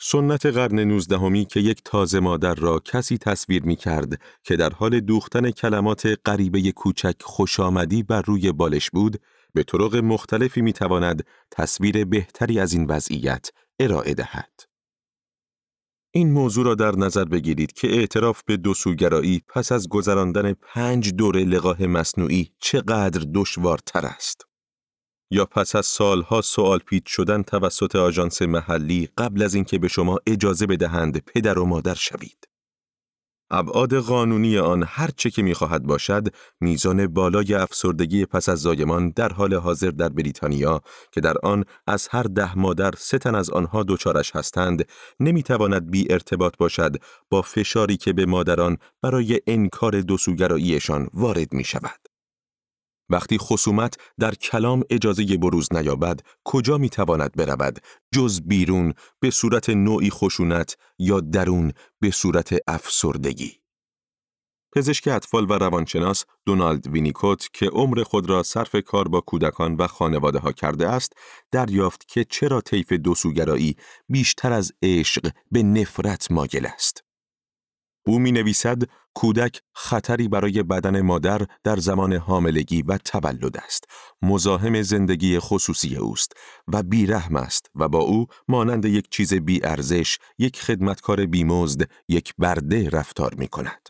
سنت 0.00 0.46
قرن 0.46 0.80
نوزدهمی 0.80 1.44
که 1.44 1.60
یک 1.60 1.80
تازه 1.84 2.20
مادر 2.20 2.54
را 2.54 2.78
کسی 2.78 3.18
تصویر 3.18 3.62
می 3.62 3.76
کرد 3.76 4.20
که 4.44 4.56
در 4.56 4.70
حال 4.70 5.00
دوختن 5.00 5.50
کلمات 5.50 6.18
غریبه 6.26 6.72
کوچک 6.72 7.14
خوش 7.22 7.60
آمدی 7.60 8.02
بر 8.02 8.22
روی 8.22 8.52
بالش 8.52 8.90
بود، 8.90 9.20
به 9.54 9.62
طرق 9.62 9.96
مختلفی 9.96 10.60
می 10.60 10.72
تواند 10.72 11.26
تصویر 11.50 12.04
بهتری 12.04 12.60
از 12.60 12.72
این 12.72 12.86
وضعیت 12.86 13.50
ارائه 13.80 14.14
دهد. 14.14 14.71
این 16.14 16.32
موضوع 16.32 16.64
را 16.64 16.74
در 16.74 16.96
نظر 16.96 17.24
بگیرید 17.24 17.72
که 17.72 17.88
اعتراف 17.88 18.42
به 18.46 18.56
دوسوگرایی 18.56 19.42
پس 19.48 19.72
از 19.72 19.88
گذراندن 19.88 20.52
پنج 20.52 21.14
دوره 21.14 21.44
لقاه 21.44 21.86
مصنوعی 21.86 22.50
چقدر 22.58 23.26
دشوارتر 23.34 24.06
است. 24.06 24.46
یا 25.30 25.44
پس 25.44 25.76
از 25.76 25.86
سالها 25.86 26.40
سوال 26.40 26.78
پیچ 26.78 27.02
شدن 27.06 27.42
توسط 27.42 27.96
آژانس 27.96 28.42
محلی 28.42 29.08
قبل 29.18 29.42
از 29.42 29.54
اینکه 29.54 29.78
به 29.78 29.88
شما 29.88 30.18
اجازه 30.26 30.66
بدهند 30.66 31.18
پدر 31.18 31.58
و 31.58 31.64
مادر 31.66 31.94
شوید. 31.94 32.51
ابعاد 33.52 33.94
قانونی 33.94 34.58
آن 34.58 34.84
هر 34.86 35.10
چه 35.16 35.30
که 35.30 35.42
می‌خواهد 35.42 35.82
باشد 35.82 36.28
میزان 36.60 37.06
بالای 37.06 37.54
افسردگی 37.54 38.26
پس 38.26 38.48
از 38.48 38.58
زایمان 38.58 39.10
در 39.10 39.32
حال 39.32 39.54
حاضر 39.54 39.90
در 39.90 40.08
بریتانیا 40.08 40.80
که 41.12 41.20
در 41.20 41.34
آن 41.42 41.64
از 41.86 42.08
هر 42.10 42.22
ده 42.22 42.58
مادر 42.58 42.92
سه 42.98 43.18
تن 43.18 43.34
از 43.34 43.50
آنها 43.50 43.82
دچارش 43.82 44.36
هستند 44.36 44.84
نمی‌تواند 45.20 45.90
بی 45.90 46.12
ارتباط 46.12 46.56
باشد 46.56 46.96
با 47.30 47.42
فشاری 47.42 47.96
که 47.96 48.12
به 48.12 48.26
مادران 48.26 48.76
برای 49.02 49.40
انکار 49.46 50.00
دوسوگراییشان 50.00 51.08
وارد 51.14 51.52
می 51.52 51.64
شود. 51.64 52.11
وقتی 53.08 53.38
خصومت 53.38 53.96
در 54.20 54.34
کلام 54.34 54.84
اجازه 54.90 55.36
بروز 55.36 55.68
نیابد 55.72 56.20
کجا 56.44 56.78
می 56.78 56.88
تواند 56.88 57.32
برود؟ 57.36 57.78
جز 58.14 58.40
بیرون 58.40 58.94
به 59.20 59.30
صورت 59.30 59.70
نوعی 59.70 60.10
خشونت 60.10 60.76
یا 60.98 61.20
درون 61.20 61.72
به 62.00 62.10
صورت 62.10 62.54
افسردگی؟ 62.66 63.62
پزشک 64.74 65.08
اطفال 65.08 65.50
و 65.50 65.52
روانشناس 65.52 66.24
دونالد 66.46 66.86
وینیکوت 66.86 67.48
که 67.52 67.66
عمر 67.66 68.02
خود 68.02 68.30
را 68.30 68.42
صرف 68.42 68.76
کار 68.76 69.08
با 69.08 69.20
کودکان 69.20 69.76
و 69.76 69.86
خانواده 69.86 70.38
ها 70.38 70.52
کرده 70.52 70.88
است 70.88 71.12
دریافت 71.50 72.08
که 72.08 72.24
چرا 72.24 72.60
طیف 72.60 72.92
دوسوگرایی 72.92 73.76
بیشتر 74.08 74.52
از 74.52 74.72
عشق 74.82 75.30
به 75.50 75.62
نفرت 75.62 76.30
ماگل 76.30 76.66
است. 76.66 77.04
او 78.06 78.18
می 78.18 78.32
نویسد 78.32 78.82
کودک 79.14 79.60
خطری 79.74 80.28
برای 80.28 80.62
بدن 80.62 81.00
مادر 81.00 81.42
در 81.64 81.76
زمان 81.76 82.12
حاملگی 82.12 82.82
و 82.82 82.98
تولد 82.98 83.56
است. 83.56 83.84
مزاحم 84.22 84.82
زندگی 84.82 85.38
خصوصی 85.38 85.96
اوست 85.96 86.32
و 86.68 86.82
بیرحم 86.82 87.36
است 87.36 87.70
و 87.74 87.88
با 87.88 87.98
او 87.98 88.26
مانند 88.48 88.84
یک 88.84 89.08
چیز 89.10 89.34
بی 89.34 89.64
ارزش، 89.64 90.18
یک 90.38 90.60
خدمتکار 90.60 91.26
بیمزد، 91.26 91.90
یک 92.08 92.34
برده 92.38 92.90
رفتار 92.90 93.34
می 93.34 93.48
کند. 93.48 93.88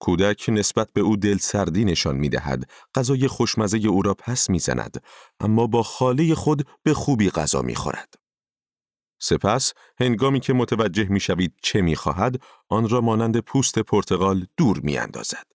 کودک 0.00 0.44
نسبت 0.48 0.88
به 0.92 1.00
او 1.00 1.16
دل 1.16 1.38
سردی 1.38 1.84
نشان 1.84 2.16
می 2.16 2.28
دهد، 2.28 2.70
غذای 2.94 3.28
خوشمزه 3.28 3.78
او 3.78 4.02
را 4.02 4.14
پس 4.14 4.50
می 4.50 4.58
زند، 4.58 5.02
اما 5.40 5.66
با 5.66 5.82
خاله 5.82 6.34
خود 6.34 6.66
به 6.82 6.94
خوبی 6.94 7.30
غذا 7.30 7.62
می 7.62 7.74
خورد. 7.74 8.14
سپس 9.20 9.72
هنگامی 10.00 10.40
که 10.40 10.52
متوجه 10.52 11.08
می 11.08 11.20
شوید 11.20 11.54
چه 11.62 11.80
می 11.80 11.96
خواهد، 11.96 12.42
آن 12.68 12.88
را 12.88 13.00
مانند 13.00 13.38
پوست 13.38 13.78
پرتغال 13.78 14.46
دور 14.56 14.80
می 14.82 14.98
اندازد. 14.98 15.46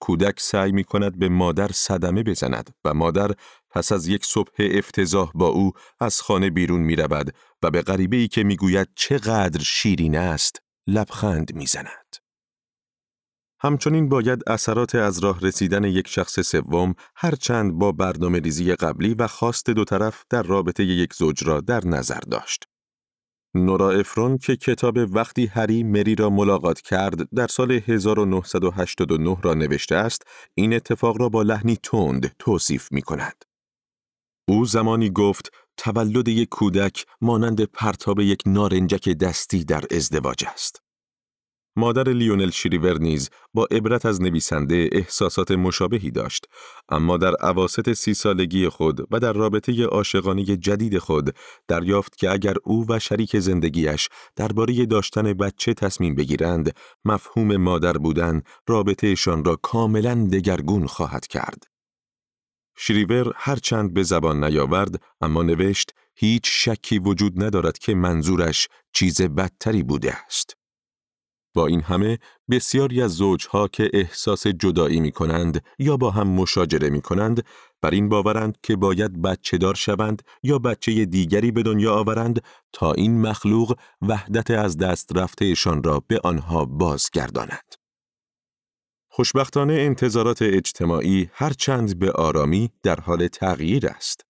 کودک 0.00 0.40
سعی 0.40 0.72
می 0.72 0.84
کند 0.84 1.18
به 1.18 1.28
مادر 1.28 1.68
صدمه 1.72 2.22
بزند 2.22 2.74
و 2.84 2.94
مادر 2.94 3.30
پس 3.70 3.92
از 3.92 4.08
یک 4.08 4.24
صبح 4.24 4.52
افتضاح 4.58 5.30
با 5.34 5.46
او 5.46 5.72
از 6.00 6.20
خانه 6.20 6.50
بیرون 6.50 6.80
می 6.80 6.96
رود 6.96 7.34
و 7.62 7.70
به 7.70 7.82
غریبه 7.82 8.16
ای 8.16 8.28
که 8.28 8.44
می 8.44 8.56
گوید 8.56 8.88
چقدر 8.94 9.62
شیرین 9.62 10.16
است 10.16 10.62
لبخند 10.86 11.54
می 11.54 11.66
زند. 11.66 12.25
همچنین 13.60 14.08
باید 14.08 14.42
اثرات 14.46 14.94
از 14.94 15.18
راه 15.18 15.40
رسیدن 15.40 15.84
یک 15.84 16.08
شخص 16.08 16.40
سوم 16.40 16.94
هرچند 17.16 17.72
با 17.72 17.92
برنامه 17.92 18.38
ریزی 18.38 18.74
قبلی 18.74 19.14
و 19.14 19.26
خواست 19.26 19.70
دو 19.70 19.84
طرف 19.84 20.24
در 20.30 20.42
رابطه 20.42 20.84
یک 20.84 21.14
زوج 21.14 21.44
را 21.44 21.60
در 21.60 21.86
نظر 21.86 22.20
داشت. 22.20 22.64
نورا 23.54 23.90
افرون 23.90 24.38
که 24.38 24.56
کتاب 24.56 24.96
وقتی 25.14 25.46
هری 25.46 25.82
مری 25.82 26.14
را 26.14 26.30
ملاقات 26.30 26.80
کرد 26.80 27.34
در 27.34 27.46
سال 27.46 27.72
1989 27.72 29.36
را 29.42 29.54
نوشته 29.54 29.96
است، 29.96 30.22
این 30.54 30.74
اتفاق 30.74 31.20
را 31.20 31.28
با 31.28 31.42
لحنی 31.42 31.76
تند 31.82 32.34
توصیف 32.38 32.92
می 32.92 33.02
کند. 33.02 33.44
او 34.48 34.64
زمانی 34.64 35.10
گفت 35.10 35.52
تولد 35.76 36.28
یک 36.28 36.48
کودک 36.48 37.06
مانند 37.20 37.64
پرتاب 37.64 38.20
یک 38.20 38.42
نارنجک 38.46 39.08
دستی 39.08 39.64
در 39.64 39.84
ازدواج 39.90 40.44
است. 40.44 40.85
مادر 41.76 42.08
لیونل 42.08 42.50
شریور 42.50 42.98
نیز 42.98 43.30
با 43.54 43.68
عبرت 43.70 44.06
از 44.06 44.22
نویسنده 44.22 44.88
احساسات 44.92 45.50
مشابهی 45.50 46.10
داشت 46.10 46.46
اما 46.88 47.16
در 47.16 47.34
عواست 47.34 47.92
سی 47.92 48.14
سالگی 48.14 48.68
خود 48.68 49.06
و 49.10 49.20
در 49.20 49.32
رابطه 49.32 49.84
عاشقانه 49.84 50.44
جدید 50.44 50.98
خود 50.98 51.36
دریافت 51.68 52.16
که 52.16 52.30
اگر 52.30 52.54
او 52.64 52.86
و 52.88 52.98
شریک 52.98 53.38
زندگیش 53.38 54.08
درباره 54.36 54.86
داشتن 54.86 55.32
بچه 55.32 55.74
تصمیم 55.74 56.14
بگیرند 56.14 56.76
مفهوم 57.04 57.56
مادر 57.56 57.92
بودن 57.92 58.42
رابطهشان 58.68 59.44
را 59.44 59.56
کاملا 59.56 60.28
دگرگون 60.32 60.86
خواهد 60.86 61.26
کرد. 61.26 61.64
شریور 62.76 63.32
هرچند 63.36 63.94
به 63.94 64.02
زبان 64.02 64.44
نیاورد 64.44 65.02
اما 65.20 65.42
نوشت 65.42 65.94
هیچ 66.14 66.42
شکی 66.46 66.98
وجود 66.98 67.42
ندارد 67.44 67.78
که 67.78 67.94
منظورش 67.94 68.68
چیز 68.92 69.22
بدتری 69.22 69.82
بوده 69.82 70.14
است. 70.26 70.56
با 71.56 71.66
این 71.66 71.80
همه 71.82 72.18
بسیاری 72.50 73.02
از 73.02 73.10
زوجها 73.10 73.68
که 73.68 73.90
احساس 73.94 74.46
جدایی 74.46 75.00
می 75.00 75.12
کنند 75.12 75.64
یا 75.78 75.96
با 75.96 76.10
هم 76.10 76.28
مشاجره 76.28 76.90
می 76.90 77.00
کنند 77.00 77.42
بر 77.82 77.90
این 77.90 78.08
باورند 78.08 78.58
که 78.62 78.76
باید 78.76 79.22
بچه 79.22 79.58
دار 79.58 79.74
شوند 79.74 80.22
یا 80.42 80.58
بچه 80.58 81.04
دیگری 81.04 81.50
به 81.50 81.62
دنیا 81.62 81.94
آورند 81.94 82.42
تا 82.72 82.92
این 82.92 83.20
مخلوق 83.20 83.78
وحدت 84.02 84.50
از 84.50 84.76
دست 84.78 85.16
رفتهشان 85.16 85.82
را 85.82 86.02
به 86.08 86.20
آنها 86.24 86.64
بازگرداند. 86.64 87.74
خوشبختانه 89.08 89.74
انتظارات 89.74 90.42
اجتماعی 90.42 91.30
هرچند 91.32 91.98
به 91.98 92.12
آرامی 92.12 92.70
در 92.82 93.00
حال 93.00 93.28
تغییر 93.28 93.86
است. 93.86 94.25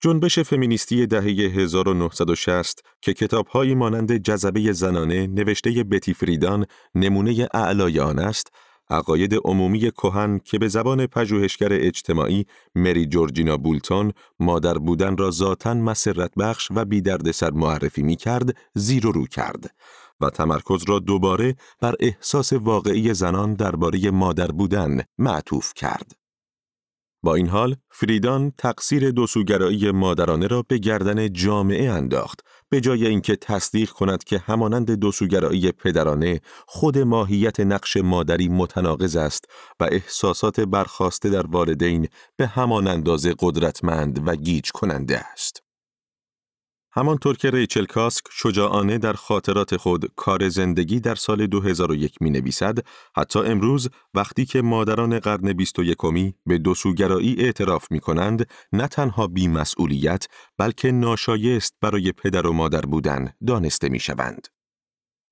جنبش 0.00 0.38
فمینیستی 0.38 1.06
دهه 1.06 1.24
1960 1.24 2.82
که 3.00 3.14
کتابهایی 3.14 3.74
مانند 3.74 4.16
جذبه 4.16 4.72
زنانه 4.72 5.26
نوشته 5.26 5.84
بتی 5.84 6.14
فریدان 6.14 6.66
نمونه 6.94 7.48
اعلای 7.54 8.00
آن 8.00 8.18
است، 8.18 8.52
عقاید 8.90 9.34
عمومی 9.44 9.80
کهن 9.90 10.38
که 10.38 10.58
به 10.58 10.68
زبان 10.68 11.06
پژوهشگر 11.06 11.68
اجتماعی 11.72 12.46
مری 12.74 13.06
جورجینا 13.06 13.56
بولتون 13.56 14.12
مادر 14.40 14.78
بودن 14.78 15.16
را 15.16 15.30
ذاتا 15.30 15.74
مسرت 15.74 16.34
بخش 16.38 16.68
و 16.74 16.84
بی 16.84 17.02
سر 17.32 17.50
معرفی 17.50 18.02
می 18.02 18.16
کرد 18.16 18.56
زیر 18.74 19.06
و 19.06 19.12
رو 19.12 19.26
کرد 19.26 19.74
و 20.20 20.30
تمرکز 20.30 20.84
را 20.88 20.98
دوباره 20.98 21.56
بر 21.80 21.94
احساس 22.00 22.52
واقعی 22.52 23.14
زنان 23.14 23.54
درباره 23.54 24.10
مادر 24.10 24.50
بودن 24.50 25.00
معطوف 25.18 25.74
کرد. 25.74 26.27
با 27.28 27.34
این 27.34 27.48
حال 27.48 27.76
فریدان 27.90 28.52
تقصیر 28.58 29.10
دوسوگرایی 29.10 29.90
مادرانه 29.90 30.46
را 30.46 30.62
به 30.68 30.78
گردن 30.78 31.32
جامعه 31.32 31.90
انداخت 31.90 32.40
به 32.68 32.80
جای 32.80 33.06
اینکه 33.06 33.36
تصدیق 33.36 33.90
کند 33.90 34.24
که 34.24 34.38
همانند 34.38 34.90
دوسوگرایی 34.90 35.72
پدرانه 35.72 36.40
خود 36.66 36.98
ماهیت 36.98 37.60
نقش 37.60 37.96
مادری 37.96 38.48
متناقض 38.48 39.16
است 39.16 39.44
و 39.80 39.84
احساسات 39.84 40.60
برخواسته 40.60 41.30
در 41.30 41.46
والدین 41.46 42.08
به 42.36 42.46
همان 42.46 42.86
اندازه 42.86 43.34
قدرتمند 43.38 44.28
و 44.28 44.36
گیج 44.36 44.70
کننده 44.70 45.18
است. 45.18 45.67
همانطور 46.98 47.36
که 47.36 47.50
ریچل 47.50 47.84
کاسک 47.84 48.24
شجاعانه 48.30 48.98
در 48.98 49.12
خاطرات 49.12 49.76
خود 49.76 50.12
کار 50.16 50.48
زندگی 50.48 51.00
در 51.00 51.14
سال 51.14 51.46
2001 51.46 52.22
می 52.22 52.30
نویسد، 52.30 52.78
حتی 53.16 53.38
امروز 53.38 53.88
وقتی 54.14 54.44
که 54.44 54.62
مادران 54.62 55.18
قرن 55.18 55.52
21 55.52 56.04
می 56.04 56.34
به 56.46 56.58
دوسوگرایی 56.58 57.36
اعتراف 57.38 57.90
می 57.90 58.00
کنند، 58.00 58.46
نه 58.72 58.88
تنها 58.88 59.26
بیمسئولیت 59.26 60.26
بلکه 60.58 60.92
ناشایست 60.92 61.74
برای 61.80 62.12
پدر 62.12 62.46
و 62.46 62.52
مادر 62.52 62.80
بودن 62.80 63.32
دانسته 63.46 63.88
می 63.88 64.00
شوند. 64.00 64.48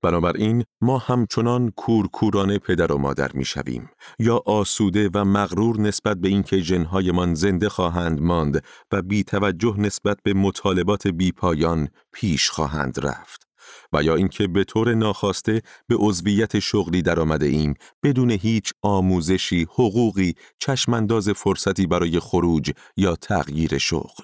بنابراین 0.01 0.63
ما 0.81 0.97
همچنان 0.97 1.71
کورکورانه 1.75 2.59
پدر 2.59 2.91
و 2.91 2.97
مادر 2.97 3.31
می 3.33 3.45
شویم 3.45 3.89
یا 4.19 4.41
آسوده 4.45 5.09
و 5.13 5.25
مغرور 5.25 5.79
نسبت 5.79 6.17
به 6.17 6.27
اینکه 6.27 6.61
جنهایمان 6.61 7.33
زنده 7.33 7.69
خواهند 7.69 8.21
ماند 8.21 8.63
و 8.91 9.01
بی 9.01 9.23
توجه 9.23 9.75
نسبت 9.77 10.17
به 10.23 10.33
مطالبات 10.33 11.07
بی 11.07 11.31
پایان 11.31 11.87
پیش 12.13 12.49
خواهند 12.49 12.99
رفت 13.05 13.47
و 13.93 14.03
یا 14.03 14.15
اینکه 14.15 14.47
به 14.47 14.63
طور 14.63 14.93
ناخواسته 14.93 15.61
به 15.87 15.95
عضویت 15.99 16.59
شغلی 16.59 17.01
درآمده 17.01 17.45
ایم 17.45 17.73
بدون 18.03 18.31
هیچ 18.31 18.73
آموزشی، 18.81 19.63
حقوقی، 19.63 20.33
چشمانداز 20.59 21.29
فرصتی 21.29 21.87
برای 21.87 22.19
خروج 22.19 22.71
یا 22.97 23.15
تغییر 23.15 23.77
شغل. 23.77 24.23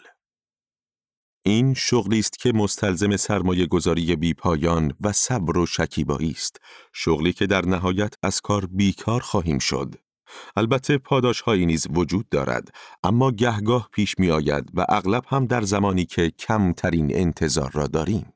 این 1.45 1.73
شغلی 1.73 2.19
است 2.19 2.39
که 2.39 2.51
مستلزم 2.51 3.17
سرمایه 3.17 3.65
گذاری 3.65 4.15
بی 4.15 4.33
پایان 4.33 4.93
و 5.01 5.11
صبر 5.11 5.57
و 5.57 5.65
شکیبایی 5.65 6.31
است. 6.31 6.57
شغلی 6.93 7.33
که 7.33 7.47
در 7.47 7.65
نهایت 7.65 8.13
از 8.23 8.41
کار 8.41 8.65
بیکار 8.65 9.21
خواهیم 9.21 9.59
شد. 9.59 9.95
البته 10.55 10.97
پاداش 10.97 11.41
هایی 11.41 11.65
نیز 11.65 11.87
وجود 11.93 12.29
دارد 12.29 12.75
اما 13.03 13.31
گهگاه 13.31 13.89
پیش 13.93 14.15
می 14.19 14.31
آید 14.31 14.69
و 14.73 14.85
اغلب 14.89 15.23
هم 15.27 15.45
در 15.45 15.61
زمانی 15.61 16.05
که 16.05 16.31
کمترین 16.31 17.15
انتظار 17.15 17.71
را 17.71 17.87
داریم. 17.87 18.32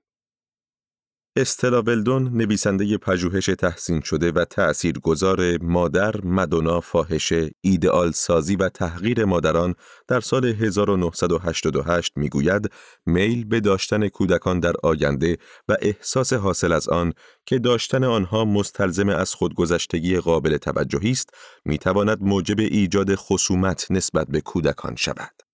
استلا 1.37 1.81
ولدون 1.81 2.23
نویسنده 2.23 2.97
پژوهش 2.97 3.45
تحسین 3.45 4.01
شده 4.01 4.31
و 4.31 4.45
تأثیر 4.45 4.99
گذار 4.99 5.57
مادر، 5.61 6.21
مدونا، 6.23 6.79
فاحشه، 6.79 7.51
ایدئال 7.61 8.11
سازی 8.11 8.55
و 8.55 8.69
تحقیر 8.69 9.25
مادران 9.25 9.75
در 10.07 10.19
سال 10.19 10.45
1988 10.45 12.13
می‌گوید 12.15 12.71
میل 13.05 13.45
به 13.45 13.59
داشتن 13.59 14.07
کودکان 14.07 14.59
در 14.59 14.73
آینده 14.83 15.37
و 15.67 15.75
احساس 15.81 16.33
حاصل 16.33 16.71
از 16.71 16.89
آن 16.89 17.13
که 17.45 17.59
داشتن 17.59 18.03
آنها 18.03 18.45
مستلزم 18.45 19.09
از 19.09 19.33
خودگذشتگی 19.33 20.17
قابل 20.17 20.57
توجهی 20.57 21.11
است 21.11 21.29
می‌تواند 21.65 22.17
موجب 22.21 22.59
ایجاد 22.59 23.15
خصومت 23.15 23.87
نسبت 23.91 24.27
به 24.27 24.41
کودکان 24.41 24.95
شود. 24.95 25.46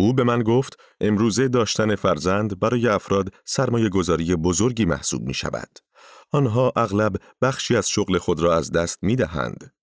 او 0.00 0.12
به 0.12 0.24
من 0.24 0.42
گفت 0.42 0.76
امروزه 1.00 1.48
داشتن 1.48 1.94
فرزند 1.94 2.60
برای 2.60 2.88
افراد 2.88 3.34
سرمایه 3.44 3.88
گذاری 3.88 4.36
بزرگی 4.36 4.84
محسوب 4.84 5.22
می 5.22 5.34
شود. 5.34 5.78
آنها 6.32 6.72
اغلب 6.76 7.16
بخشی 7.42 7.76
از 7.76 7.88
شغل 7.88 8.18
خود 8.18 8.40
را 8.40 8.56
از 8.56 8.72
دست 8.72 8.98
می 9.02 9.16
دهند. 9.16 9.74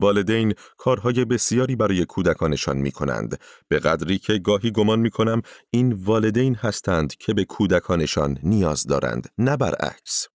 والدین 0.00 0.54
کارهای 0.76 1.24
بسیاری 1.24 1.76
برای 1.76 2.04
کودکانشان 2.04 2.76
می 2.76 2.90
کنند 2.90 3.40
به 3.68 3.78
قدری 3.78 4.18
که 4.18 4.38
گاهی 4.38 4.70
گمان 4.70 4.98
می 4.98 5.10
کنم 5.10 5.42
این 5.70 5.92
والدین 5.92 6.54
هستند 6.54 7.16
که 7.16 7.34
به 7.34 7.44
کودکانشان 7.44 8.38
نیاز 8.42 8.84
دارند 8.84 9.28
نه 9.38 9.56
برعکس. 9.56 10.28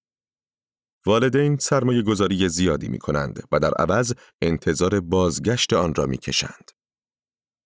والدین 1.06 1.58
سرمایه 1.58 2.02
گذاری 2.02 2.50
زیادی 2.50 2.88
می 2.88 3.00
کنند 3.00 3.44
و 3.52 3.60
در 3.60 3.72
عوض 3.74 4.14
انتظار 4.42 5.00
بازگشت 5.00 5.74
آن 5.74 5.96
را 5.96 6.06
می 6.06 6.18
کشند. 6.18 6.77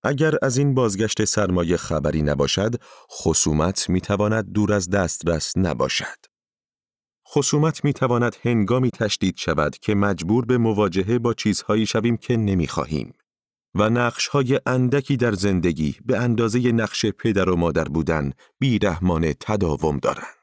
اگر 0.04 0.34
از 0.42 0.58
این 0.58 0.74
بازگشت 0.74 1.26
سرمایه 1.26 1.78
خبری 1.78 2.22
نباشد، 2.22 2.76
خصومت 3.12 3.90
می 3.90 4.02
تواند 4.02 4.52
دور 4.52 4.74
از 4.74 4.90
دسترس 4.90 5.58
نباشد. 5.58 6.18
خصومت 7.30 7.86
می 7.86 7.94
تواند 7.94 8.36
هنگامی 8.44 8.92
تشدید 8.92 9.38
شود 9.38 9.78
که 9.78 9.96
مجبور 9.96 10.46
به 10.46 10.58
مواجهه 10.58 11.20
با 11.20 11.34
چیزهایی 11.34 11.86
شویم 11.86 12.18
که 12.18 12.38
نمی 12.38 12.68
خواهیم. 12.68 13.14
و 13.76 13.90
نقشهای 13.90 14.60
اندکی 14.66 15.18
در 15.18 15.32
زندگی 15.32 15.96
به 16.06 16.18
اندازه 16.18 16.72
نقش 16.72 17.06
پدر 17.06 17.50
و 17.50 17.56
مادر 17.56 17.84
بودن 17.84 18.32
بیرحمانه 18.60 19.34
تداوم 19.34 19.98
دارند. 19.98 20.42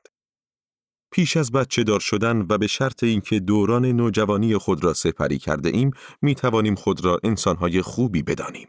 پیش 1.13 1.37
از 1.37 1.53
بچه 1.53 1.85
دار 1.85 2.01
شدن 2.01 2.47
و 2.49 2.59
به 2.59 2.67
شرط 2.67 3.05
اینکه 3.05 3.41
دوران 3.41 3.87
نوجوانی 3.87 4.57
خود 4.57 4.85
را 4.85 4.95
سپری 4.95 5.39
کرده 5.39 5.69
ایم 5.69 5.91
می 6.23 6.35
توانیم 6.35 6.75
خود 6.75 7.05
را 7.05 7.21
انسانهای 7.25 7.83
خوبی 7.83 8.23
بدانیم. 8.23 8.69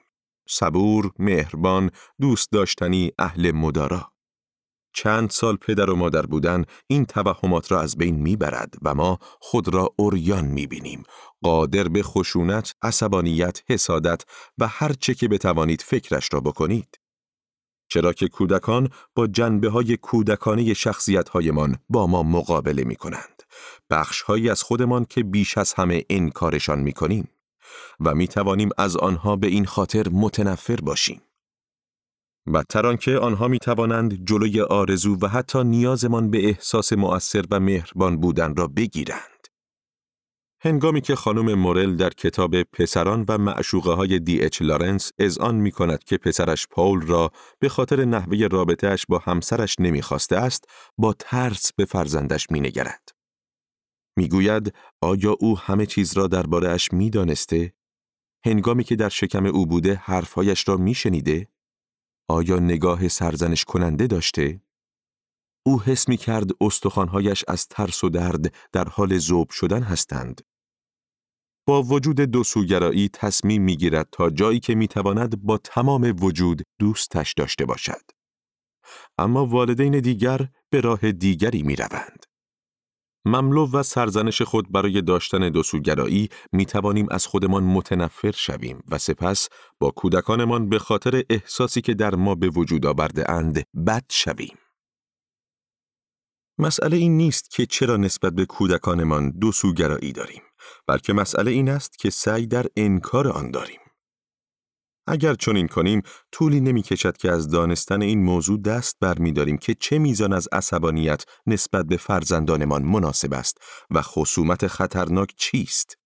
صبور، 0.49 1.12
مهربان، 1.19 1.91
دوست 2.21 2.51
داشتنی، 2.51 3.12
اهل 3.19 3.51
مدارا. 3.51 4.12
چند 4.93 5.29
سال 5.29 5.55
پدر 5.55 5.89
و 5.89 5.95
مادر 5.95 6.25
بودن 6.25 6.65
این 6.88 7.05
توهمات 7.05 7.71
را 7.71 7.81
از 7.81 7.97
بین 7.97 8.15
می‌برد 8.15 8.73
و 8.81 8.95
ما 8.95 9.19
خود 9.21 9.73
را 9.73 9.93
اوریان 9.95 10.45
می‌بینیم 10.45 11.03
قادر 11.43 11.88
به 11.88 12.03
خشونت، 12.03 12.73
عصبانیت، 12.81 13.62
حسادت 13.69 14.23
و 14.57 14.67
هر 14.67 14.93
چه 14.93 15.13
که 15.13 15.27
بتوانید 15.27 15.81
فکرش 15.81 16.29
را 16.33 16.39
بکنید. 16.39 16.99
چرا 17.91 18.13
که 18.13 18.27
کودکان 18.27 18.89
با 19.15 19.27
جنبه 19.27 19.69
های 19.69 19.97
کودکانه 19.97 20.73
شخصیت 20.73 21.29
هایمان 21.29 21.77
با 21.89 22.07
ما 22.07 22.23
مقابله 22.23 22.83
می 22.83 22.95
کنند. 22.95 23.43
بخش 23.89 24.21
هایی 24.21 24.49
از 24.49 24.63
خودمان 24.63 25.05
که 25.05 25.23
بیش 25.23 25.57
از 25.57 25.73
همه 25.73 26.05
انکارشان 26.09 26.79
می 26.79 26.93
کنیم. 26.93 27.27
و 27.99 28.15
می 28.15 28.27
توانیم 28.27 28.69
از 28.77 28.97
آنها 28.97 29.36
به 29.36 29.47
این 29.47 29.65
خاطر 29.65 30.10
متنفر 30.12 30.75
باشیم. 30.75 31.21
بدتر 32.53 32.88
آنکه 32.88 33.17
آنها 33.17 33.47
می 33.47 33.60
توانند 33.60 34.25
جلوی 34.25 34.62
آرزو 34.62 35.17
و 35.21 35.27
حتی 35.27 35.63
نیازمان 35.63 36.32
به 36.32 36.47
احساس 36.47 36.93
مؤثر 36.93 37.45
و 37.51 37.60
مهربان 37.60 38.17
بودن 38.17 38.55
را 38.55 38.67
بگیرند. 38.67 39.39
هنگامی 40.62 41.01
که 41.01 41.15
خانم 41.15 41.53
مورل 41.53 41.95
در 41.95 42.10
کتاب 42.10 42.63
پسران 42.63 43.25
و 43.29 43.38
معشوقه 43.38 43.91
های 43.91 44.19
دی 44.19 44.41
اچ 44.41 44.62
لارنس 44.62 45.12
آن 45.39 45.55
می 45.55 45.71
کند 45.71 46.03
که 46.03 46.17
پسرش 46.17 46.67
پاول 46.67 47.01
را 47.01 47.32
به 47.60 47.69
خاطر 47.69 48.05
نحوه 48.05 48.47
رابطهش 48.51 49.05
با 49.10 49.17
همسرش 49.17 49.75
نمی‌خواسته 49.79 50.36
است، 50.36 50.63
با 50.97 51.15
ترس 51.19 51.73
به 51.73 51.86
فرزندش 51.86 52.47
می 52.51 52.60
نگرد. 52.60 53.18
می‌گوید 54.19 54.73
آیا 55.01 55.38
او 55.39 55.60
همه 55.60 55.86
چیز 55.86 56.17
را 56.17 56.27
درباره 56.27 56.69
اش 56.69 56.93
می 56.93 57.10
دانسته؟ 57.10 57.73
هنگامی 58.45 58.84
که 58.84 58.95
در 58.95 59.10
شکم 59.10 59.45
او 59.45 59.65
بوده 59.65 59.95
حرفهایش 59.95 60.67
را 60.67 60.77
می 60.77 60.93
شنیده؟ 60.93 61.47
آیا 62.29 62.60
نگاه 62.60 63.08
سرزنش 63.08 63.65
کننده 63.65 64.08
داشته؟ 64.08 64.62
او 65.65 65.82
حس 65.82 66.10
می 66.10 66.17
کرد 66.17 66.49
استخوانهایش 66.62 67.45
از 67.47 67.67
ترس 67.67 68.03
و 68.03 68.10
درد 68.10 68.53
در 68.71 68.89
حال 68.89 69.17
زوب 69.17 69.49
شدن 69.49 69.84
هستند. 69.84 70.41
با 71.67 71.84
وجود 71.84 72.19
دو 72.21 72.43
سوگرایی 72.43 73.10
تصمیم 73.10 73.62
می 73.62 73.77
گیرد 73.77 74.08
تا 74.12 74.29
جایی 74.29 74.60
که 74.60 74.75
می 74.75 74.88
تواند 74.88 75.43
با 75.43 75.58
تمام 75.58 76.15
وجود 76.21 76.63
دوستش 76.79 77.34
داشته 77.34 77.65
باشد. 77.65 78.05
اما 79.17 79.45
والدین 79.45 79.99
دیگر 79.99 80.49
به 80.69 80.82
راه 80.82 81.12
دیگری 81.12 81.63
می 81.63 81.75
روند. 81.75 82.18
مملو 83.30 83.72
و 83.72 83.84
سرزنش 83.84 84.42
خود 84.42 84.72
برای 84.72 85.02
داشتن 85.02 85.50
دوسوگرایی 85.50 86.30
می 86.52 86.65
توانیم 86.65 87.08
از 87.12 87.26
خودمان 87.26 87.63
متنفر 87.63 88.32
شویم 88.32 88.84
و 88.92 88.98
سپس 88.98 89.50
با 89.80 89.92
کودکانمان 89.92 90.70
به 90.70 90.80
خاطر 90.80 91.24
احساسی 91.30 91.82
که 91.82 91.94
در 91.94 92.15
ما 92.15 92.36
به 92.36 92.50
وجود 92.50 92.86
آورده 92.86 93.32
اند 93.32 93.63
بد 93.88 94.04
شویم. 94.12 94.58
مسئله 96.60 96.98
این 96.98 97.18
نیست 97.18 97.50
که 97.52 97.65
چرا 97.65 97.98
نسبت 97.98 98.34
به 98.34 98.46
کودکانمان 98.46 99.32
دوسوگرایی 99.32 100.12
داریم، 100.12 100.42
بلکه 100.88 101.13
مسئله 101.13 101.52
این 101.52 101.70
است 101.70 102.00
که 102.00 102.10
سعی 102.10 102.48
در 102.48 102.65
انکار 102.78 103.28
آن 103.28 103.52
داریم. 103.52 103.80
اگر 105.12 105.34
چنین 105.34 105.67
کنیم 105.67 106.02
طولی 106.32 106.60
نمی 106.60 106.82
کشد 106.82 107.17
که 107.17 107.32
از 107.32 107.50
دانستن 107.50 108.02
این 108.02 108.24
موضوع 108.24 108.62
دست 108.62 108.98
برمیداریم 109.00 109.58
که 109.58 109.76
چه 109.80 110.00
میزان 110.00 110.34
از 110.34 110.48
عصبانیت 110.52 111.26
نسبت 111.48 111.86
به 111.86 111.98
فرزندانمان 111.98 112.84
مناسب 112.84 113.34
است 113.34 113.58
و 113.91 114.02
خصومت 114.02 114.67
خطرناک 114.67 115.34
چیست. 115.38 115.98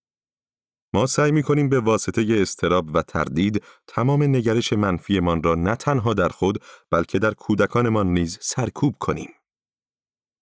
ما 0.94 1.06
سعی 1.06 1.32
می 1.32 1.42
کنیم 1.42 1.68
به 1.68 1.80
واسطه 1.80 2.36
استراب 2.42 2.90
و 2.94 3.02
تردید 3.02 3.62
تمام 3.86 4.22
نگرش 4.22 4.72
منفیمان 4.72 5.42
را 5.42 5.54
نه 5.54 5.76
تنها 5.76 6.14
در 6.14 6.28
خود 6.28 6.62
بلکه 6.90 7.18
در 7.18 7.34
کودکانمان 7.34 8.12
نیز 8.12 8.38
سرکوب 8.40 8.94
کنیم. 8.98 9.28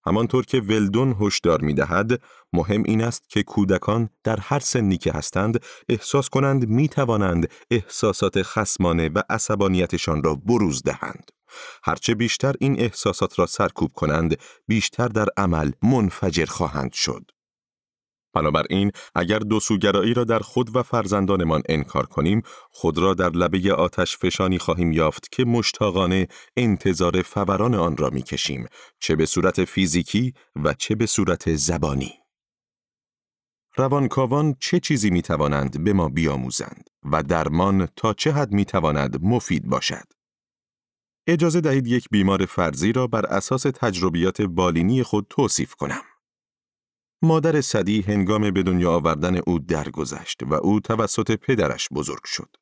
همانطور 0.07 0.45
که 0.45 0.61
ولدون 0.61 1.17
هشدار 1.21 1.61
می 1.61 1.75
دهد، 1.75 2.21
مهم 2.53 2.83
این 2.87 3.05
است 3.05 3.29
که 3.29 3.43
کودکان 3.43 4.09
در 4.25 4.41
هر 4.41 4.59
سنی 4.59 4.99
که 4.99 5.13
هستند 5.13 5.65
احساس 5.89 6.29
کنند 6.29 6.69
می 6.69 6.89
توانند 6.89 7.51
احساسات 7.71 8.43
خسمانه 8.43 9.09
و 9.09 9.23
عصبانیتشان 9.31 10.23
را 10.23 10.35
بروز 10.35 10.83
دهند. 10.83 11.31
هرچه 11.85 12.15
بیشتر 12.15 12.55
این 12.61 12.81
احساسات 12.81 13.39
را 13.39 13.47
سرکوب 13.47 13.93
کنند، 13.93 14.37
بیشتر 14.67 15.09
در 15.09 15.27
عمل 15.37 15.73
منفجر 15.83 16.47
خواهند 16.47 16.93
شد. 16.93 17.31
بنابراین 18.33 18.93
اگر 19.15 19.39
دو 19.39 19.61
سوگرایی 19.61 20.15
را 20.15 20.25
در 20.25 20.39
خود 20.39 20.77
و 20.77 20.83
فرزندانمان 20.83 21.63
انکار 21.69 22.07
کنیم 22.07 22.43
خود 22.71 22.99
را 22.99 23.15
در 23.15 23.31
لبه 23.31 23.73
آتش 23.75 24.17
فشانی 24.17 24.59
خواهیم 24.59 24.93
یافت 24.93 25.33
که 25.33 25.45
مشتاقانه 25.45 26.29
انتظار 26.57 27.23
فوران 27.23 27.75
آن 27.75 27.97
را 27.97 28.11
می‌کشیم 28.11 28.67
چه 29.01 29.17
به 29.17 29.27
صورت 29.27 29.65
فیزیکی 29.65 30.35
و 30.65 30.75
چه 30.75 30.95
به 30.95 31.07
صورت 31.07 31.55
زبانی. 31.55 32.13
روانکاوان 33.77 34.55
چه 34.61 34.81
چیزی 34.81 35.11
می 35.11 35.23
توانند 35.23 35.85
به 35.85 35.93
ما 35.93 36.09
بیاموزند 36.09 36.91
و 37.13 37.23
درمان 37.23 37.89
تا 37.97 38.15
چه 38.15 38.33
حد 38.33 38.53
می 38.53 38.65
تواند 38.65 39.25
مفید 39.25 39.67
باشد؟ 39.69 40.05
اجازه 41.27 41.61
دهید 41.61 41.87
یک 41.87 42.09
بیمار 42.11 42.47
فرضی 42.47 42.93
را 42.93 43.07
بر 43.07 43.27
اساس 43.27 43.63
تجربیات 43.63 44.43
بالینی 44.43 45.03
خود 45.03 45.27
توصیف 45.31 45.75
کنم. 45.75 46.03
مادر 47.23 47.61
صدی 47.61 48.01
هنگام 48.01 48.51
به 48.51 48.63
دنیا 48.63 48.93
آوردن 48.93 49.37
او 49.37 49.59
درگذشت 49.59 50.43
و 50.43 50.55
او 50.55 50.81
توسط 50.81 51.37
پدرش 51.37 51.89
بزرگ 51.93 52.25
شد. 52.25 52.57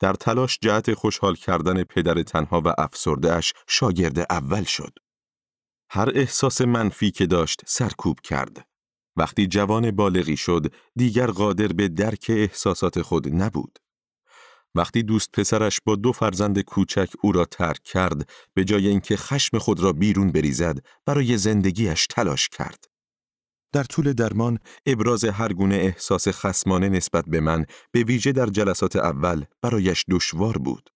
در 0.00 0.12
تلاش 0.12 0.58
جهت 0.62 0.94
خوشحال 0.94 1.34
کردن 1.34 1.84
پدر 1.84 2.22
تنها 2.22 2.62
و 2.64 2.68
افسردهش 2.78 3.52
شاگرد 3.68 4.18
اول 4.18 4.64
شد. 4.64 4.92
هر 5.90 6.12
احساس 6.14 6.60
منفی 6.60 7.10
که 7.10 7.26
داشت 7.26 7.62
سرکوب 7.66 8.20
کرد. 8.20 8.68
وقتی 9.16 9.46
جوان 9.46 9.90
بالغی 9.90 10.36
شد 10.36 10.74
دیگر 10.96 11.26
قادر 11.26 11.68
به 11.68 11.88
درک 11.88 12.26
احساسات 12.28 13.02
خود 13.02 13.28
نبود. 13.28 13.78
وقتی 14.74 15.02
دوست 15.02 15.32
پسرش 15.32 15.80
با 15.84 15.96
دو 15.96 16.12
فرزند 16.12 16.60
کوچک 16.60 17.08
او 17.22 17.32
را 17.32 17.44
ترک 17.44 17.82
کرد 17.82 18.30
به 18.54 18.64
جای 18.64 18.86
اینکه 18.86 19.16
خشم 19.16 19.58
خود 19.58 19.80
را 19.80 19.92
بیرون 19.92 20.32
بریزد 20.32 20.78
برای 21.06 21.38
زندگیش 21.38 22.06
تلاش 22.06 22.48
کرد. 22.48 22.95
در 23.76 23.84
طول 23.84 24.12
درمان 24.12 24.58
ابراز 24.86 25.24
هر 25.24 25.52
گونه 25.52 25.74
احساس 25.74 26.28
خسمانه 26.28 26.88
نسبت 26.88 27.24
به 27.24 27.40
من 27.40 27.66
به 27.92 28.02
ویژه 28.02 28.32
در 28.32 28.46
جلسات 28.46 28.96
اول 28.96 29.44
برایش 29.62 30.04
دشوار 30.10 30.58
بود. 30.58 30.90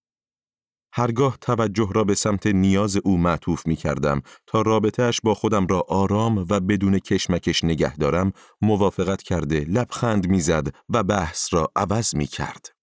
هرگاه 0.93 1.37
توجه 1.41 1.89
را 1.95 2.03
به 2.03 2.15
سمت 2.15 2.47
نیاز 2.47 2.97
او 2.97 3.17
معطوف 3.17 3.67
می 3.67 3.75
کردم 3.75 4.21
تا 4.47 4.61
رابطهش 4.61 5.21
با 5.23 5.33
خودم 5.33 5.67
را 5.67 5.85
آرام 5.89 6.37
و 6.37 6.59
بدون 6.59 6.99
کشمکش 6.99 7.63
نگه 7.63 7.95
دارم 7.95 8.33
موافقت 8.61 9.21
کرده 9.21 9.59
لبخند 9.59 10.27
می‌زد 10.27 10.67
و 10.89 11.03
بحث 11.03 11.53
را 11.53 11.71
عوض 11.75 12.15
می 12.15 12.27
کرد. 12.27 12.80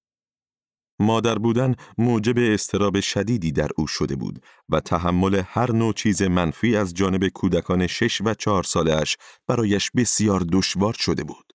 مادر 1.00 1.38
بودن 1.38 1.74
موجب 1.98 2.38
استراب 2.38 3.00
شدیدی 3.00 3.52
در 3.52 3.68
او 3.76 3.86
شده 3.86 4.16
بود 4.16 4.44
و 4.68 4.80
تحمل 4.80 5.42
هر 5.46 5.72
نوع 5.72 5.92
چیز 5.92 6.22
منفی 6.22 6.76
از 6.76 6.94
جانب 6.94 7.28
کودکان 7.28 7.86
شش 7.86 8.20
و 8.20 8.34
چهار 8.34 8.62
سالش 8.62 9.16
برایش 9.46 9.90
بسیار 9.96 10.44
دشوار 10.52 10.92
شده 10.92 11.24
بود. 11.24 11.52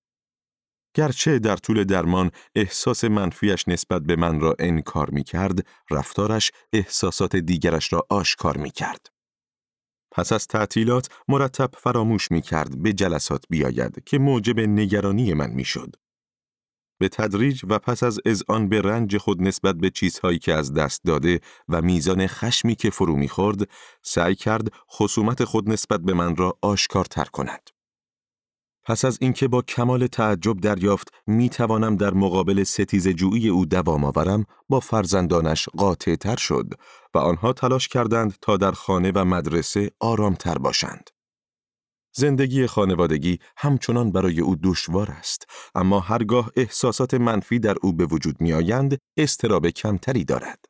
گرچه 0.95 1.39
در 1.39 1.55
طول 1.55 1.83
درمان 1.83 2.31
احساس 2.55 3.03
منفیش 3.03 3.67
نسبت 3.67 4.01
به 4.01 4.15
من 4.15 4.39
را 4.39 4.55
انکار 4.59 5.09
می 5.09 5.23
کرد، 5.23 5.67
رفتارش 5.91 6.51
احساسات 6.73 7.35
دیگرش 7.35 7.93
را 7.93 8.05
آشکار 8.09 8.57
می 8.57 8.71
کرد. 8.71 9.07
پس 10.11 10.31
از 10.31 10.47
تعطیلات 10.47 11.09
مرتب 11.27 11.69
فراموش 11.77 12.31
می 12.31 12.41
کرد 12.41 12.81
به 12.81 12.93
جلسات 12.93 13.45
بیاید 13.49 14.03
که 14.05 14.19
موجب 14.19 14.59
نگرانی 14.59 15.33
من 15.33 15.49
می 15.49 15.65
شد. 15.65 15.95
به 16.97 17.09
تدریج 17.09 17.65
و 17.69 17.79
پس 17.79 18.03
از 18.03 18.19
اذعان 18.25 18.69
به 18.69 18.81
رنج 18.81 19.17
خود 19.17 19.41
نسبت 19.41 19.75
به 19.75 19.89
چیزهایی 19.89 20.39
که 20.39 20.53
از 20.53 20.73
دست 20.73 21.01
داده 21.05 21.39
و 21.69 21.81
میزان 21.81 22.27
خشمی 22.27 22.75
که 22.75 22.89
فرو 22.89 23.15
می‌خورد 23.15 23.69
سعی 24.01 24.35
کرد 24.35 24.67
خصومت 24.91 25.43
خود 25.43 25.69
نسبت 25.69 25.99
به 25.99 26.13
من 26.13 26.35
را 26.35 26.57
آشکارتر 26.61 27.25
کند. 27.25 27.69
پس 28.85 29.05
از 29.05 29.17
اینکه 29.21 29.47
با 29.47 29.61
کمال 29.61 30.07
تعجب 30.07 30.57
دریافت 30.59 31.13
می 31.27 31.49
توانم 31.49 31.95
در 31.95 32.13
مقابل 32.13 32.63
ستیز 32.63 33.07
جویی 33.07 33.49
او 33.49 33.65
دوام 33.65 34.03
آورم 34.03 34.45
با 34.69 34.79
فرزندانش 34.79 35.69
قاطع 35.69 36.15
تر 36.15 36.35
شد 36.35 36.73
و 37.13 37.17
آنها 37.17 37.53
تلاش 37.53 37.87
کردند 37.87 38.35
تا 38.41 38.57
در 38.57 38.71
خانه 38.71 39.11
و 39.15 39.25
مدرسه 39.25 39.91
آرامتر 39.99 40.57
باشند. 40.57 41.09
زندگی 42.15 42.67
خانوادگی 42.67 43.39
همچنان 43.57 44.11
برای 44.11 44.39
او 44.39 44.55
دشوار 44.63 45.11
است 45.11 45.47
اما 45.75 45.99
هرگاه 45.99 46.51
احساسات 46.55 47.13
منفی 47.13 47.59
در 47.59 47.75
او 47.81 47.93
به 47.93 48.05
وجود 48.05 48.41
می 48.41 48.53
آیند 48.53 48.97
استراب 49.17 49.69
کمتری 49.69 50.23
دارد 50.23 50.65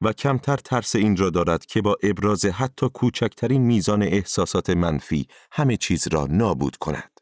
و 0.00 0.12
کمتر 0.12 0.56
ترس 0.56 0.96
این 0.96 1.16
را 1.16 1.30
دارد 1.30 1.66
که 1.66 1.82
با 1.82 1.96
ابراز 2.02 2.44
حتی 2.44 2.88
کوچکترین 2.88 3.62
میزان 3.62 4.02
احساسات 4.02 4.70
منفی 4.70 5.26
همه 5.52 5.76
چیز 5.76 6.08
را 6.08 6.26
نابود 6.30 6.76
کند. 6.76 7.20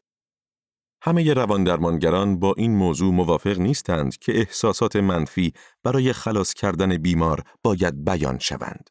همه 1.01 1.33
رواندرمانگران 1.33 2.39
با 2.39 2.53
این 2.57 2.75
موضوع 2.75 3.13
موافق 3.13 3.59
نیستند 3.59 4.17
که 4.17 4.39
احساسات 4.39 4.95
منفی 4.95 5.53
برای 5.83 6.13
خلاص 6.13 6.53
کردن 6.53 6.97
بیمار 6.97 7.43
باید 7.63 8.05
بیان 8.05 8.39
شوند. 8.39 8.89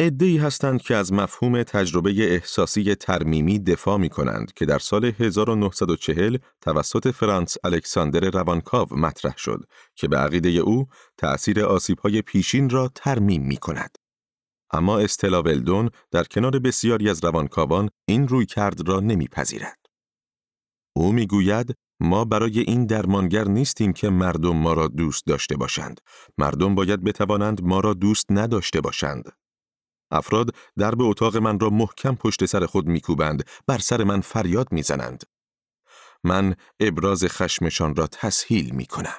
ادهی 0.00 0.38
هستند 0.38 0.82
که 0.82 0.96
از 0.96 1.12
مفهوم 1.12 1.62
تجربه 1.62 2.10
احساسی 2.10 2.94
ترمیمی 2.94 3.58
دفاع 3.58 3.96
می 3.98 4.08
کنند 4.08 4.52
که 4.52 4.66
در 4.66 4.78
سال 4.78 5.04
1940 5.04 6.36
توسط 6.60 7.08
فرانس 7.08 7.56
الکساندر 7.64 8.30
روانکاو 8.30 8.88
مطرح 8.90 9.36
شد 9.36 9.64
که 9.94 10.08
به 10.08 10.16
عقیده 10.16 10.48
او 10.48 10.86
تأثیر 11.18 11.64
آسیبهای 11.64 12.22
پیشین 12.22 12.70
را 12.70 12.90
ترمیم 12.94 13.42
می 13.42 13.56
کند. 13.56 13.96
اما 14.72 14.98
استلا 14.98 15.42
ولدون 15.42 15.90
در 16.10 16.24
کنار 16.24 16.58
بسیاری 16.58 17.10
از 17.10 17.24
روانکاوان 17.24 17.90
این 18.08 18.28
روی 18.28 18.46
کرد 18.46 18.88
را 18.88 19.00
نمیپذیرد. 19.00 19.78
او 20.96 21.12
می‌گوید 21.12 21.74
ما 22.00 22.24
برای 22.24 22.60
این 22.60 22.86
درمانگر 22.86 23.44
نیستیم 23.44 23.92
که 23.92 24.10
مردم 24.10 24.56
ما 24.56 24.72
را 24.72 24.88
دوست 24.88 25.26
داشته 25.26 25.56
باشند. 25.56 26.00
مردم 26.38 26.74
باید 26.74 27.04
بتوانند 27.04 27.62
ما 27.62 27.80
را 27.80 27.94
دوست 27.94 28.26
نداشته 28.30 28.80
باشند. 28.80 29.41
افراد 30.12 30.54
درب 30.78 31.02
اتاق 31.02 31.36
من 31.36 31.60
را 31.60 31.70
محکم 31.70 32.14
پشت 32.14 32.44
سر 32.44 32.66
خود 32.66 32.86
میکوبند 32.86 33.44
بر 33.66 33.78
سر 33.78 34.04
من 34.04 34.20
فریاد 34.20 34.72
می‌زنند 34.72 35.24
من 36.24 36.54
ابراز 36.80 37.24
خشمشان 37.24 37.94
را 37.94 38.06
تسهیل 38.06 38.74
می 38.74 38.86
کنم. 38.86 39.18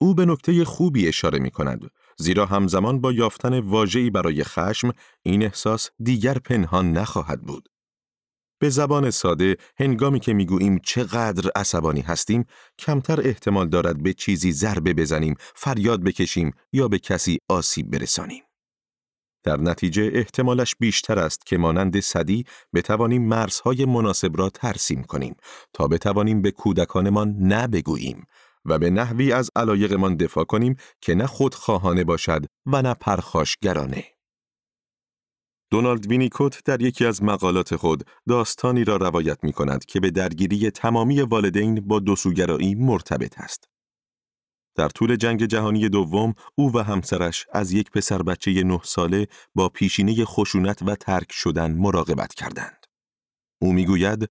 او 0.00 0.14
به 0.14 0.26
نکته 0.26 0.64
خوبی 0.64 1.08
اشاره 1.08 1.38
می 1.38 1.50
کند 1.50 1.90
زیرا 2.18 2.46
همزمان 2.46 3.00
با 3.00 3.12
یافتن 3.12 3.58
واجعی 3.58 4.10
برای 4.10 4.44
خشم 4.44 4.92
این 5.22 5.42
احساس 5.42 5.90
دیگر 5.98 6.34
پنهان 6.34 6.92
نخواهد 6.92 7.42
بود. 7.42 7.68
به 8.60 8.70
زبان 8.70 9.10
ساده 9.10 9.56
هنگامی 9.76 10.20
که 10.20 10.32
می‌گوییم 10.32 10.78
چقدر 10.78 11.50
عصبانی 11.56 12.00
هستیم 12.00 12.44
کمتر 12.78 13.20
احتمال 13.20 13.68
دارد 13.68 14.02
به 14.02 14.12
چیزی 14.12 14.52
ضربه 14.52 14.94
بزنیم 14.94 15.34
فریاد 15.54 16.02
بکشیم 16.02 16.52
یا 16.72 16.88
به 16.88 16.98
کسی 16.98 17.38
آسیب 17.48 17.90
برسانیم 17.90 18.47
در 19.48 19.60
نتیجه 19.60 20.10
احتمالش 20.14 20.76
بیشتر 20.76 21.18
است 21.18 21.46
که 21.46 21.58
مانند 21.58 22.00
صدی 22.00 22.44
بتوانیم 22.74 23.22
مرزهای 23.22 23.84
مناسب 23.84 24.38
را 24.38 24.50
ترسیم 24.50 25.02
کنیم 25.02 25.36
تا 25.72 25.88
بتوانیم 25.88 26.42
به 26.42 26.50
کودکانمان 26.50 27.34
نه 27.38 27.66
بگوییم 27.66 28.26
و 28.64 28.78
به 28.78 28.90
نحوی 28.90 29.32
از 29.32 29.50
علایقمان 29.56 30.16
دفاع 30.16 30.44
کنیم 30.44 30.76
که 31.00 31.14
نه 31.14 31.26
خودخواهانه 31.26 32.04
باشد 32.04 32.44
و 32.66 32.82
نه 32.82 32.94
پرخاشگرانه. 32.94 34.04
دونالد 35.70 36.06
وینیکوت 36.06 36.64
در 36.64 36.82
یکی 36.82 37.06
از 37.06 37.22
مقالات 37.22 37.76
خود 37.76 38.04
داستانی 38.28 38.84
را 38.84 38.96
روایت 38.96 39.38
می 39.42 39.52
کند 39.52 39.84
که 39.84 40.00
به 40.00 40.10
درگیری 40.10 40.70
تمامی 40.70 41.20
والدین 41.20 41.80
با 41.80 41.98
دوسوگرایی 41.98 42.74
مرتبط 42.74 43.38
است. 43.38 43.68
در 44.78 44.88
طول 44.88 45.16
جنگ 45.16 45.44
جهانی 45.44 45.88
دوم 45.88 46.34
او 46.54 46.72
و 46.74 46.78
همسرش 46.78 47.46
از 47.52 47.72
یک 47.72 47.90
پسر 47.90 48.22
بچه 48.22 48.62
نه 48.62 48.80
ساله 48.84 49.26
با 49.54 49.68
پیشینه 49.68 50.24
خشونت 50.24 50.82
و 50.82 50.94
ترک 50.94 51.32
شدن 51.32 51.72
مراقبت 51.72 52.34
کردند. 52.34 52.86
او 53.62 53.72
می‌گوید 53.72 54.28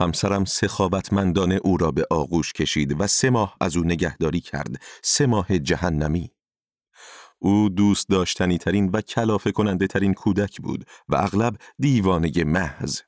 همسرم 0.00 0.44
سخاوتمندانه 0.44 1.60
او 1.64 1.76
را 1.76 1.90
به 1.90 2.06
آغوش 2.10 2.52
کشید 2.52 3.00
و 3.00 3.06
سه 3.06 3.30
ماه 3.30 3.56
از 3.60 3.76
او 3.76 3.84
نگهداری 3.84 4.40
کرد 4.40 4.82
سه 5.02 5.26
ماه 5.26 5.58
جهنمی 5.58 6.30
او 7.38 7.68
دوست 7.68 8.08
داشتنی 8.08 8.58
ترین 8.58 8.90
و 8.92 9.00
کلافه 9.00 9.52
کننده 9.52 9.86
ترین 9.86 10.14
کودک 10.14 10.60
بود 10.60 10.84
و 11.08 11.16
اغلب 11.16 11.56
دیوانه 11.78 12.44
محض. 12.44 13.00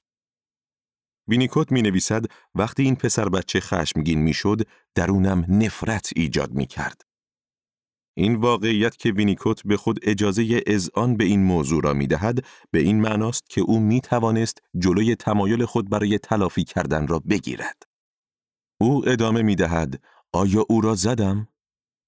وینیکوت 1.32 1.72
می 1.72 1.82
نویسد 1.82 2.24
وقتی 2.54 2.82
این 2.82 2.96
پسر 2.96 3.28
بچه 3.28 3.60
خشمگین 3.60 4.18
می 4.18 4.34
شد 4.34 4.66
درونم 4.94 5.44
نفرت 5.48 6.10
ایجاد 6.16 6.52
می 6.52 6.66
کرد. 6.66 7.02
این 8.14 8.34
واقعیت 8.34 8.96
که 8.96 9.12
وینیکوت 9.12 9.62
به 9.64 9.76
خود 9.76 9.98
اجازه 10.02 10.62
اذعان 10.66 11.16
به 11.16 11.24
این 11.24 11.42
موضوع 11.42 11.82
را 11.82 11.94
می 11.94 12.06
دهد 12.06 12.44
به 12.70 12.78
این 12.78 13.00
معناست 13.00 13.48
که 13.48 13.60
او 13.60 13.80
می 13.80 14.00
توانست 14.00 14.62
جلوی 14.78 15.16
تمایل 15.16 15.64
خود 15.64 15.90
برای 15.90 16.18
تلافی 16.18 16.64
کردن 16.64 17.06
را 17.06 17.18
بگیرد. 17.18 17.82
او 18.80 19.08
ادامه 19.08 19.42
می 19.42 19.54
دهد 19.54 20.02
آیا 20.32 20.64
او 20.68 20.80
را 20.80 20.94
زدم؟ 20.94 21.48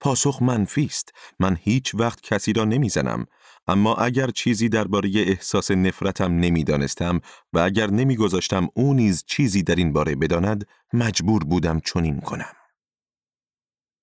پاسخ 0.00 0.42
منفی 0.42 0.84
است. 0.84 1.12
من 1.38 1.56
هیچ 1.60 1.94
وقت 1.94 2.20
کسی 2.20 2.52
را 2.52 2.64
نمی‌زنم. 2.64 3.26
اما 3.66 3.94
اگر 3.94 4.30
چیزی 4.30 4.68
درباره 4.68 5.10
احساس 5.14 5.70
نفرتم 5.70 6.32
نمی‌دانستم 6.32 7.20
و 7.52 7.58
اگر 7.58 7.90
نمیگذاشتم 7.90 8.68
او 8.74 8.94
نیز 8.94 9.24
چیزی 9.26 9.62
در 9.62 9.74
این 9.74 9.92
باره 9.92 10.14
بداند، 10.14 10.66
مجبور 10.92 11.44
بودم 11.44 11.80
چنین 11.80 12.20
کنم. 12.20 12.52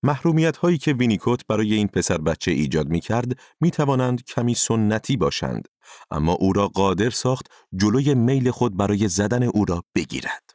محرومیت 0.03 0.57
هایی 0.57 0.77
که 0.77 0.93
وینیکوت 0.93 1.47
برای 1.47 1.73
این 1.73 1.87
پسر 1.87 2.17
بچه 2.17 2.51
ایجاد 2.51 2.89
می 2.89 2.99
کرد 2.99 3.39
می 3.61 3.71
توانند 3.71 4.23
کمی 4.23 4.53
سنتی 4.53 5.17
باشند 5.17 5.67
اما 6.11 6.33
او 6.33 6.53
را 6.53 6.67
قادر 6.67 7.09
ساخت 7.09 7.47
جلوی 7.75 8.13
میل 8.13 8.51
خود 8.51 8.77
برای 8.77 9.07
زدن 9.07 9.43
او 9.43 9.65
را 9.65 9.83
بگیرد. 9.95 10.49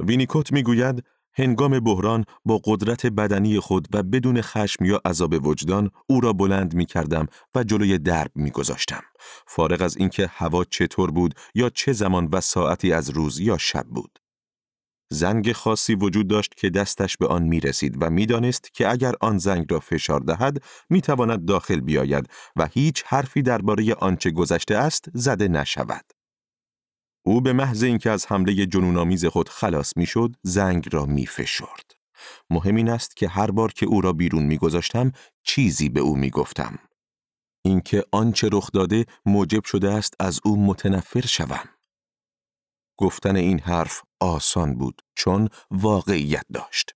وینیکوت 0.00 0.52
می 0.52 0.62
گوید 0.62 1.04
هنگام 1.34 1.80
بحران 1.80 2.24
با 2.44 2.60
قدرت 2.64 3.06
بدنی 3.06 3.60
خود 3.60 3.88
و 3.94 4.02
بدون 4.02 4.42
خشم 4.42 4.84
یا 4.84 5.00
عذاب 5.04 5.46
وجدان 5.46 5.90
او 6.06 6.20
را 6.20 6.32
بلند 6.32 6.74
می 6.74 6.86
کردم 6.86 7.26
و 7.54 7.64
جلوی 7.64 7.98
درب 7.98 8.30
می 8.34 8.50
گذاشتم. 8.50 9.02
فارغ 9.46 9.82
از 9.82 9.96
اینکه 9.96 10.26
هوا 10.26 10.64
چطور 10.64 11.10
بود 11.10 11.34
یا 11.54 11.70
چه 11.70 11.92
زمان 11.92 12.28
و 12.32 12.40
ساعتی 12.40 12.92
از 12.92 13.10
روز 13.10 13.40
یا 13.40 13.58
شب 13.58 13.86
بود. 13.86 14.18
زنگ 15.10 15.52
خاصی 15.52 15.94
وجود 15.94 16.28
داشت 16.28 16.54
که 16.54 16.70
دستش 16.70 17.16
به 17.16 17.26
آن 17.26 17.42
می 17.42 17.60
رسید 17.60 18.02
و 18.02 18.10
می 18.10 18.26
دانست 18.26 18.74
که 18.74 18.90
اگر 18.90 19.12
آن 19.20 19.38
زنگ 19.38 19.66
را 19.70 19.80
فشار 19.80 20.20
دهد 20.20 20.62
می 20.90 21.00
تواند 21.00 21.44
داخل 21.44 21.80
بیاید 21.80 22.26
و 22.56 22.66
هیچ 22.66 23.04
حرفی 23.06 23.42
درباره 23.42 23.94
آنچه 23.94 24.30
گذشته 24.30 24.76
است 24.76 25.04
زده 25.14 25.48
نشود. 25.48 26.04
او 27.24 27.40
به 27.40 27.52
محض 27.52 27.82
اینکه 27.82 28.10
از 28.10 28.26
حمله 28.26 28.66
جنونآمیز 28.66 29.24
خود 29.24 29.48
خلاص 29.48 29.96
می‌شد 29.96 30.36
زنگ 30.42 30.88
را 30.92 31.06
میفشرد. 31.06 31.90
مهم 32.50 32.76
این 32.76 32.88
است 32.88 33.16
که 33.16 33.28
هر 33.28 33.50
بار 33.50 33.72
که 33.72 33.86
او 33.86 34.00
را 34.00 34.12
بیرون 34.12 34.42
میگذاشتم 34.42 35.12
چیزی 35.42 35.88
به 35.88 36.00
او 36.00 36.16
می‌گفتم. 36.16 36.78
اینکه 37.64 38.04
آنچه 38.12 38.48
رخ 38.52 38.70
داده 38.72 39.06
موجب 39.26 39.64
شده 39.64 39.90
است 39.90 40.14
از 40.20 40.40
او 40.44 40.66
متنفر 40.66 41.26
شوم. 41.26 41.68
گفتن 42.98 43.36
این 43.36 43.60
حرف 43.60 44.02
آسان 44.20 44.74
بود 44.74 45.02
چون 45.14 45.48
واقعیت 45.70 46.44
داشت. 46.52 46.94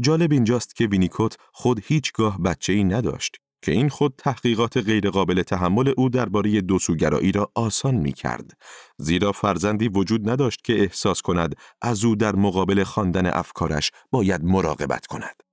جالب 0.00 0.32
اینجاست 0.32 0.76
که 0.76 0.86
وینیکوت 0.86 1.36
خود 1.52 1.80
هیچگاه 1.84 2.38
بچه 2.42 2.72
ای 2.72 2.84
نداشت. 2.84 3.36
که 3.66 3.72
این 3.72 3.88
خود 3.88 4.14
تحقیقات 4.18 4.76
غیرقابل 4.76 5.42
تحمل 5.42 5.92
او 5.96 6.08
درباره 6.08 6.60
دوسوگرایی 6.60 7.32
را 7.32 7.50
آسان 7.54 7.94
می 7.94 8.12
کرد. 8.12 8.50
زیرا 8.98 9.32
فرزندی 9.32 9.88
وجود 9.88 10.30
نداشت 10.30 10.64
که 10.64 10.80
احساس 10.80 11.22
کند 11.22 11.56
از 11.82 12.04
او 12.04 12.16
در 12.16 12.36
مقابل 12.36 12.84
خواندن 12.84 13.26
افکارش 13.26 13.90
باید 14.10 14.44
مراقبت 14.44 15.06
کند. 15.06 15.45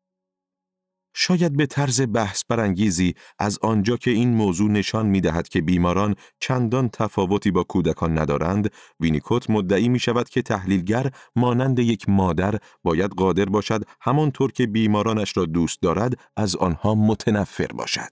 شاید 1.13 1.57
به 1.57 1.65
طرز 1.65 2.01
بحث 2.13 2.43
برانگیزی 2.49 3.13
از 3.39 3.59
آنجا 3.61 3.97
که 3.97 4.11
این 4.11 4.33
موضوع 4.33 4.71
نشان 4.71 5.05
می 5.05 5.21
دهد 5.21 5.49
که 5.49 5.61
بیماران 5.61 6.15
چندان 6.39 6.89
تفاوتی 6.89 7.51
با 7.51 7.63
کودکان 7.63 8.17
ندارند، 8.19 8.71
وینیکوت 8.99 9.49
مدعی 9.49 9.89
می 9.89 9.99
شود 9.99 10.29
که 10.29 10.41
تحلیلگر 10.41 11.11
مانند 11.35 11.79
یک 11.79 12.09
مادر 12.09 12.55
باید 12.83 13.11
قادر 13.11 13.45
باشد 13.45 13.83
همانطور 14.01 14.51
که 14.51 14.67
بیمارانش 14.67 15.37
را 15.37 15.45
دوست 15.45 15.81
دارد 15.81 16.19
از 16.37 16.55
آنها 16.55 16.95
متنفر 16.95 17.67
باشد. 17.67 18.11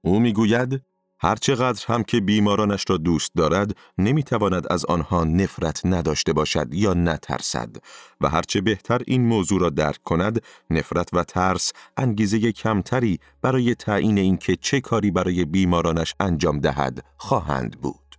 او 0.00 0.20
می 0.20 0.32
گوید 0.32 0.82
هرچقدر 1.24 1.84
هم 1.86 2.02
که 2.02 2.20
بیمارانش 2.20 2.84
را 2.88 2.96
دوست 2.96 3.30
دارد 3.36 3.76
نمی‌تواند 3.98 4.72
از 4.72 4.84
آنها 4.84 5.24
نفرت 5.24 5.86
نداشته 5.86 6.32
باشد 6.32 6.74
یا 6.74 6.94
نترسد 6.94 7.76
و 8.20 8.28
هرچه 8.28 8.60
بهتر 8.60 9.00
این 9.06 9.26
موضوع 9.26 9.60
را 9.60 9.70
درک 9.70 10.02
کند 10.02 10.42
نفرت 10.70 11.08
و 11.12 11.24
ترس 11.24 11.72
انگیزه 11.96 12.52
کمتری 12.52 13.18
برای 13.42 13.74
تعیین 13.74 14.18
اینکه 14.18 14.56
چه 14.56 14.80
کاری 14.80 15.10
برای 15.10 15.44
بیمارانش 15.44 16.14
انجام 16.20 16.58
دهد 16.58 17.04
خواهند 17.16 17.80
بود 17.80 18.16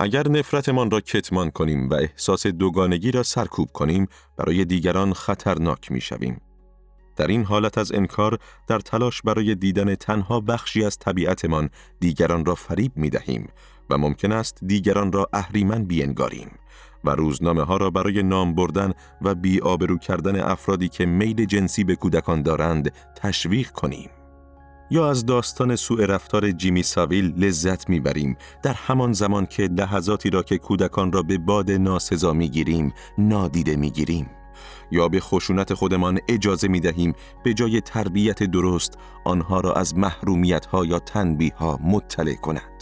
اگر 0.00 0.28
نفرتمان 0.28 0.90
را 0.90 1.00
کتمان 1.00 1.50
کنیم 1.50 1.90
و 1.90 1.94
احساس 1.94 2.46
دوگانگی 2.46 3.10
را 3.10 3.22
سرکوب 3.22 3.68
کنیم 3.72 4.08
برای 4.36 4.64
دیگران 4.64 5.12
خطرناک 5.12 5.92
می 5.92 6.00
شویم. 6.00 6.40
در 7.20 7.26
این 7.26 7.44
حالت 7.44 7.78
از 7.78 7.92
انکار 7.92 8.38
در 8.66 8.78
تلاش 8.78 9.22
برای 9.22 9.54
دیدن 9.54 9.94
تنها 9.94 10.40
بخشی 10.40 10.84
از 10.84 10.98
طبیعتمان 10.98 11.70
دیگران 12.00 12.44
را 12.44 12.54
فریب 12.54 12.92
می 12.96 13.10
دهیم 13.10 13.48
و 13.90 13.98
ممکن 13.98 14.32
است 14.32 14.58
دیگران 14.66 15.12
را 15.12 15.28
اهریمن 15.32 15.84
بینگاریم 15.84 16.50
و 17.04 17.10
روزنامه 17.10 17.62
ها 17.62 17.76
را 17.76 17.90
برای 17.90 18.22
نام 18.22 18.54
بردن 18.54 18.92
و 19.22 19.34
بی 19.34 19.60
آبرو 19.60 19.98
کردن 19.98 20.40
افرادی 20.40 20.88
که 20.88 21.06
میل 21.06 21.44
جنسی 21.44 21.84
به 21.84 21.96
کودکان 21.96 22.42
دارند 22.42 22.92
تشویق 23.16 23.70
کنیم. 23.70 24.10
یا 24.90 25.10
از 25.10 25.26
داستان 25.26 25.76
سوء 25.76 26.06
رفتار 26.06 26.50
جیمی 26.50 26.82
ساویل 26.82 27.44
لذت 27.44 27.88
می‌بریم 27.88 28.36
در 28.62 28.72
همان 28.72 29.12
زمان 29.12 29.46
که 29.46 29.62
لحظاتی 29.62 30.30
را 30.30 30.42
که 30.42 30.58
کودکان 30.58 31.12
را 31.12 31.22
به 31.22 31.38
باد 31.38 31.70
ناسزا 31.70 32.32
می‌گیریم 32.32 32.92
نادیده 33.18 33.76
می‌گیریم 33.76 34.30
یا 34.90 35.08
به 35.08 35.20
خشونت 35.20 35.74
خودمان 35.74 36.18
اجازه 36.28 36.68
می 36.68 36.80
دهیم 36.80 37.12
به 37.44 37.54
جای 37.54 37.80
تربیت 37.80 38.42
درست 38.42 38.98
آنها 39.24 39.60
را 39.60 39.72
از 39.72 39.98
محرومیت 39.98 40.66
ها 40.66 40.84
یا 40.84 40.98
تنبیه 40.98 41.54
ها 41.54 41.78
مطلع 41.82 42.34
کند. 42.34 42.80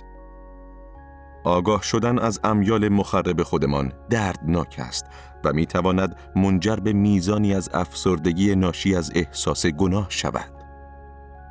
آگاه 1.45 1.83
شدن 1.83 2.19
از 2.19 2.41
امیال 2.45 2.89
مخرب 2.89 3.43
خودمان 3.43 3.93
دردناک 4.11 4.77
است 4.79 5.07
و 5.45 5.53
می 5.53 5.67
تواند 5.67 6.17
منجر 6.37 6.77
به 6.77 6.93
میزانی 6.93 7.55
از 7.55 7.71
افسردگی 7.75 8.55
ناشی 8.55 8.95
از 8.95 9.13
احساس 9.15 9.67
گناه 9.67 10.07
شود. 10.09 10.53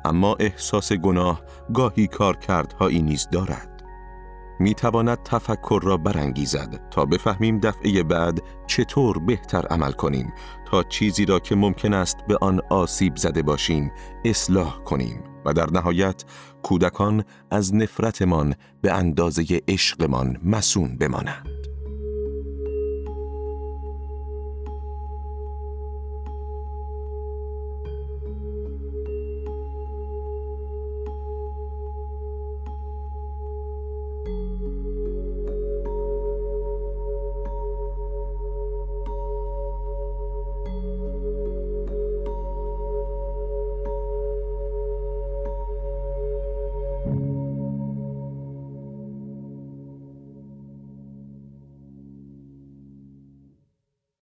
اما 0.04 0.36
احساس 0.40 0.92
گناه 0.92 1.42
گاهی 1.74 2.06
کار 2.06 2.36
کردهایی 2.36 3.02
نیز 3.02 3.28
دارد. 3.32 3.77
می 4.60 4.74
تواند 4.74 5.22
تفکر 5.22 5.80
را 5.82 5.96
برانگیزد 5.96 6.88
تا 6.90 7.04
بفهمیم 7.04 7.58
دفعه 7.58 8.02
بعد 8.02 8.42
چطور 8.66 9.18
بهتر 9.18 9.66
عمل 9.66 9.92
کنیم 9.92 10.32
تا 10.70 10.82
چیزی 10.82 11.24
را 11.24 11.40
که 11.40 11.54
ممکن 11.54 11.94
است 11.94 12.16
به 12.28 12.38
آن 12.40 12.60
آسیب 12.70 13.16
زده 13.16 13.42
باشیم 13.42 13.92
اصلاح 14.24 14.78
کنیم 14.84 15.22
و 15.44 15.52
در 15.52 15.70
نهایت 15.70 16.24
کودکان 16.62 17.24
از 17.50 17.74
نفرتمان 17.74 18.54
به 18.82 18.92
اندازه 18.92 19.44
عشقمان 19.68 20.36
مسون 20.44 20.96
بمانند. 20.96 21.57